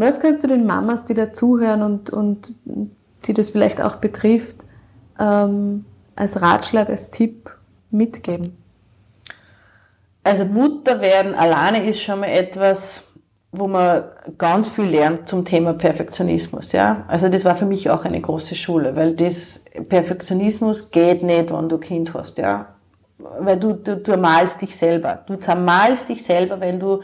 [0.00, 2.54] Was kannst du den Mamas, die da zuhören und, und
[3.26, 4.56] die das vielleicht auch betrifft,
[5.18, 5.84] ähm,
[6.16, 7.50] als Ratschlag, als Tipp
[7.90, 8.56] mitgeben?
[10.24, 13.12] Also Mutter werden alleine ist schon mal etwas,
[13.52, 14.04] wo man
[14.38, 17.04] ganz viel lernt zum Thema Perfektionismus, ja.
[17.06, 21.68] Also das war für mich auch eine große Schule, weil das Perfektionismus geht nicht, wenn
[21.68, 22.74] du Kind hast, ja.
[23.18, 25.24] Weil du, du, du malst dich selber.
[25.26, 27.02] Du zermalst dich selber, wenn du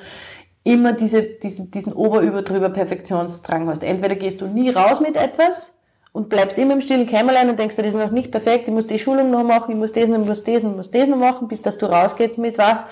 [0.66, 3.82] immer diese, diesen, diesen Oberüberdrüber Perfektionsdrang hast.
[3.82, 5.74] Entweder gehst du nie raus mit etwas
[6.12, 8.86] und bleibst immer im stillen Kämmerlein und denkst, das ist noch nicht perfekt, ich muss
[8.86, 11.48] die Schulung noch machen, ich muss das und muss das und muss das noch machen,
[11.48, 12.86] bis dass du rausgehst mit was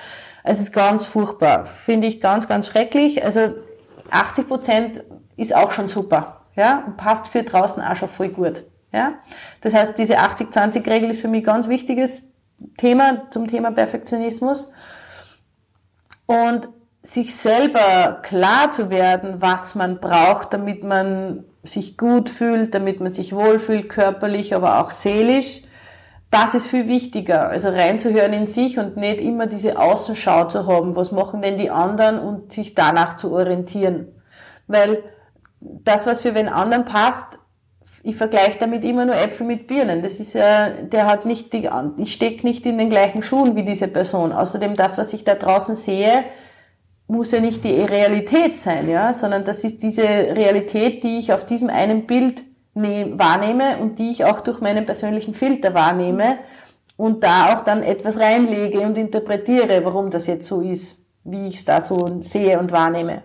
[0.46, 1.64] es ist ganz furchtbar.
[1.64, 3.24] Finde ich ganz, ganz schrecklich.
[3.24, 3.54] Also
[4.10, 5.04] 80 Prozent
[5.36, 6.42] ist auch schon super.
[6.54, 8.64] Ja, und passt für draußen auch schon voll gut.
[8.92, 9.14] Ja,
[9.62, 12.30] das heißt, diese 80-20-Regel ist für mich ein ganz wichtiges
[12.76, 14.72] Thema zum Thema Perfektionismus.
[16.26, 16.68] Und
[17.04, 23.12] sich selber klar zu werden, was man braucht, damit man sich gut fühlt, damit man
[23.12, 25.62] sich wohlfühlt, körperlich, aber auch seelisch,
[26.30, 30.96] das ist viel wichtiger, also reinzuhören in sich und nicht immer diese Außenschau zu haben,
[30.96, 34.08] was machen denn die anderen und sich danach zu orientieren.
[34.66, 35.04] Weil
[35.60, 37.38] das, was für den anderen passt,
[38.02, 40.02] ich vergleiche damit immer nur Äpfel mit Birnen.
[40.02, 43.62] Das ist ja, der hat nicht die, ich stecke nicht in den gleichen Schuhen wie
[43.62, 44.32] diese Person.
[44.32, 46.24] Außerdem das, was ich da draußen sehe,
[47.06, 51.44] muss ja nicht die Realität sein, ja, sondern das ist diese Realität, die ich auf
[51.44, 52.44] diesem einen Bild
[52.74, 56.38] wahrnehme und die ich auch durch meinen persönlichen Filter wahrnehme
[56.96, 61.56] und da auch dann etwas reinlege und interpretiere, warum das jetzt so ist, wie ich
[61.56, 63.22] es da so sehe und wahrnehme.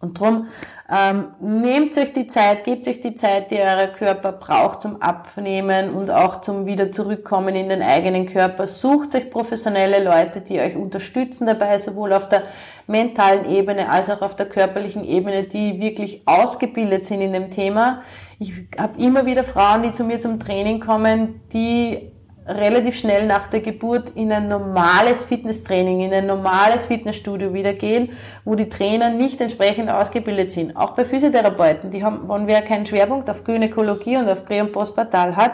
[0.00, 0.48] Und drum
[0.90, 5.94] ähm, nehmt euch die Zeit, gebt euch die Zeit, die euer Körper braucht zum Abnehmen
[5.94, 8.66] und auch zum wieder zurückkommen in den eigenen Körper.
[8.66, 12.42] Sucht euch professionelle Leute, die euch unterstützen dabei, sowohl auf der
[12.86, 18.02] mentalen Ebene als auch auf der körperlichen Ebene, die wirklich ausgebildet sind in dem Thema.
[18.38, 22.13] Ich habe immer wieder Frauen, die zu mir zum Training kommen, die
[22.46, 28.10] relativ schnell nach der Geburt in ein normales Fitnesstraining, in ein normales Fitnessstudio wieder gehen,
[28.44, 30.76] wo die Trainer nicht entsprechend ausgebildet sind.
[30.76, 34.72] Auch bei Physiotherapeuten, die haben, wenn wer keinen Schwerpunkt auf Gynäkologie und auf Prä- und
[34.72, 35.52] Postpartal hat,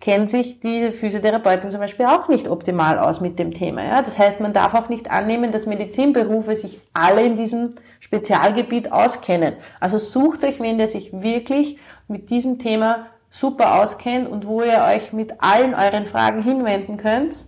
[0.00, 3.84] kennt sich die Physiotherapeutin zum Beispiel auch nicht optimal aus mit dem Thema.
[3.84, 4.02] Ja?
[4.02, 9.54] Das heißt, man darf auch nicht annehmen, dass Medizinberufe sich alle in diesem Spezialgebiet auskennen.
[9.80, 14.82] Also sucht euch wen, der sich wirklich mit diesem Thema super auskennt und wo ihr
[14.82, 17.46] euch mit allen euren Fragen hinwenden könnt.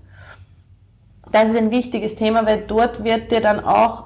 [1.33, 4.05] Das ist ein wichtiges Thema, weil dort wird dir dann auch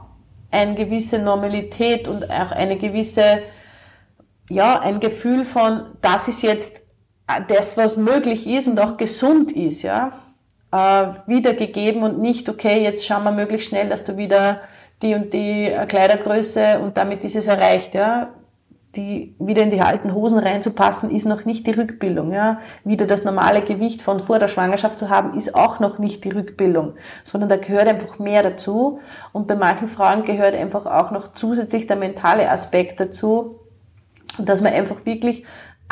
[0.51, 3.43] eine gewisse Normalität und auch eine gewisse,
[4.51, 6.83] ja, ein Gefühl von, das ist jetzt
[7.49, 10.12] das, was möglich ist und auch gesund ist, ja,
[10.70, 14.61] äh, wiedergegeben und nicht, okay, jetzt schauen wir möglichst schnell, dass du wieder
[15.03, 18.29] die und die Kleidergröße und damit ist es erreicht, ja
[18.97, 22.32] die wieder in die alten Hosen reinzupassen, ist noch nicht die Rückbildung.
[22.32, 22.61] Ja?
[22.84, 26.30] Wieder das normale Gewicht von vor der Schwangerschaft zu haben, ist auch noch nicht die
[26.30, 29.01] Rückbildung, sondern da gehört einfach mehr dazu.
[29.32, 33.61] Und bei manchen Frauen gehört einfach auch noch zusätzlich der mentale Aspekt dazu,
[34.38, 35.45] dass man einfach wirklich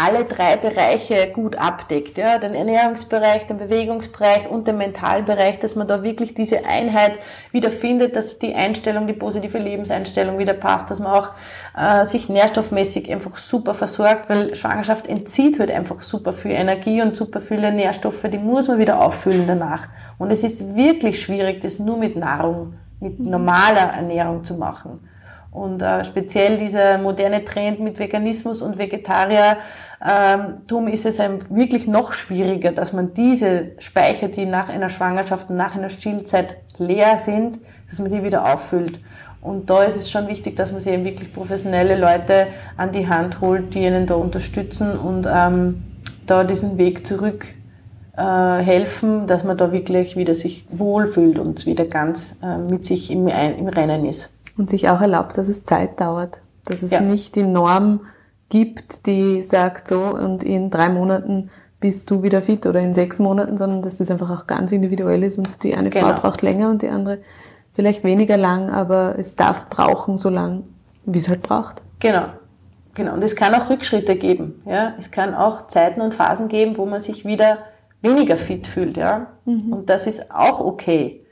[0.04, 5.86] alle drei Bereiche gut abdeckt, ja, den Ernährungsbereich, den Bewegungsbereich und den Mentalbereich, dass man
[5.86, 7.18] da wirklich diese Einheit
[7.52, 11.30] wieder findet, dass die Einstellung, die positive Lebenseinstellung wieder passt, dass man auch
[11.76, 17.16] äh, sich nährstoffmäßig einfach super versorgt, weil Schwangerschaft entzieht halt einfach super viel Energie und
[17.16, 19.88] super viele Nährstoffe, die muss man wieder auffüllen danach.
[20.18, 25.08] Und es ist wirklich schwierig, das nur mit Nahrung, mit normaler Ernährung zu machen.
[25.52, 29.58] Und äh, speziell dieser moderne Trend mit Veganismus und Vegetariertum
[30.04, 35.50] ähm, ist es einem wirklich noch schwieriger, dass man diese Speicher, die nach einer Schwangerschaft
[35.50, 38.98] und nach einer Stillzeit leer sind, dass man die wieder auffüllt.
[39.40, 43.08] Und da ist es schon wichtig, dass man sich eben wirklich professionelle Leute an die
[43.08, 45.82] Hand holt, die ihnen da unterstützen und ähm,
[46.26, 47.46] da diesen Weg zurück
[48.16, 53.10] äh, helfen, dass man da wirklich wieder sich wohlfühlt und wieder ganz äh, mit sich
[53.10, 54.32] im, im Rennen ist.
[54.56, 56.40] Und sich auch erlaubt, dass es Zeit dauert.
[56.64, 57.00] Dass es ja.
[57.00, 58.00] nicht die Norm
[58.52, 61.48] gibt, die sagt so und in drei Monaten
[61.80, 65.24] bist du wieder fit oder in sechs Monaten, sondern dass das einfach auch ganz individuell
[65.24, 66.08] ist und die eine genau.
[66.08, 67.20] Frau braucht länger und die andere
[67.72, 70.64] vielleicht weniger lang, aber es darf brauchen so lang.
[71.06, 71.80] wie es halt braucht.
[72.00, 72.26] Genau.
[72.94, 73.14] Genau.
[73.14, 74.62] Und es kann auch Rückschritte geben.
[74.66, 74.92] Ja?
[74.98, 77.58] Es kann auch Zeiten und Phasen geben, wo man sich wieder
[78.02, 78.98] weniger fit fühlt.
[78.98, 79.28] Ja?
[79.46, 79.72] Mhm.
[79.72, 81.24] Und das ist auch okay.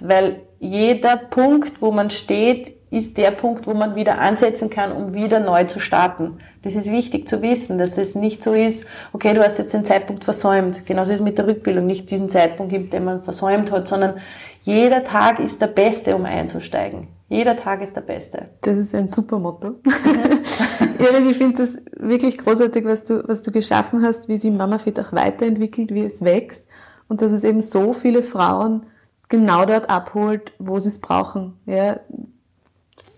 [0.00, 5.14] Weil jeder Punkt, wo man steht, ist der Punkt, wo man wieder ansetzen kann, um
[5.14, 6.38] wieder neu zu starten.
[6.62, 9.84] Das ist wichtig zu wissen, dass es nicht so ist, okay, du hast jetzt den
[9.84, 10.84] Zeitpunkt versäumt.
[10.84, 14.20] Genauso ist es mit der Rückbildung nicht diesen Zeitpunkt gibt, den man versäumt hat, sondern
[14.62, 17.08] jeder Tag ist der beste, um einzusteigen.
[17.30, 18.50] Jeder Tag ist der beste.
[18.60, 19.76] Das ist ein super Motto.
[20.98, 24.78] Iris, ich finde das wirklich großartig, was du, was du geschaffen hast, wie sie Mama
[24.78, 26.66] Fit auch weiterentwickelt, wie es wächst
[27.08, 28.84] und dass es eben so viele Frauen
[29.30, 31.54] genau dort abholt, wo sie es brauchen.
[31.64, 32.00] Ja,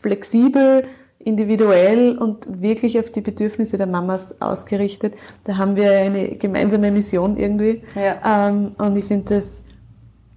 [0.04, 0.84] flexibel,
[1.18, 5.14] individuell und wirklich auf die Bedürfnisse der Mamas ausgerichtet.
[5.44, 7.82] Da haben wir eine gemeinsame Mission irgendwie.
[7.94, 8.48] Ja.
[8.48, 9.62] Ähm, und ich finde das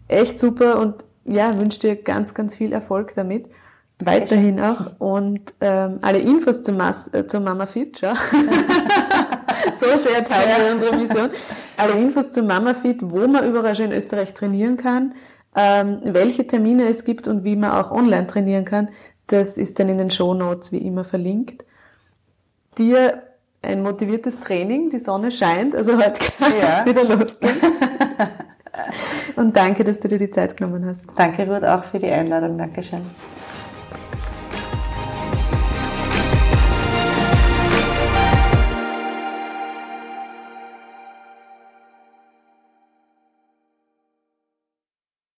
[0.07, 3.49] echt super und ja, wünsche dir ganz, ganz viel Erfolg damit.
[3.99, 4.91] Weiterhin auch.
[4.99, 8.13] Und ähm, alle Infos zum, Mas äh, zum Mama Fit, schau.
[9.73, 11.29] so sehr teilen wir unsere Mission.
[11.75, 15.15] Alle Infos zum Mama Fit, wo man überall schon in Österreich trainieren kann,
[15.53, 18.89] ähm, welche Termine es gibt und wie man auch online trainieren kann,
[19.27, 21.65] das ist dann in den Show Notes wie immer verlinkt.
[22.77, 23.23] Dir
[23.61, 26.79] ein motiviertes Training, die Sonne scheint, also heute kann ja.
[26.79, 27.57] es wieder losgehen.
[29.35, 31.07] Und danke, dass du dir die Zeit genommen hast.
[31.15, 32.57] Danke, Ruth, auch für die Einladung.
[32.57, 33.01] Dankeschön.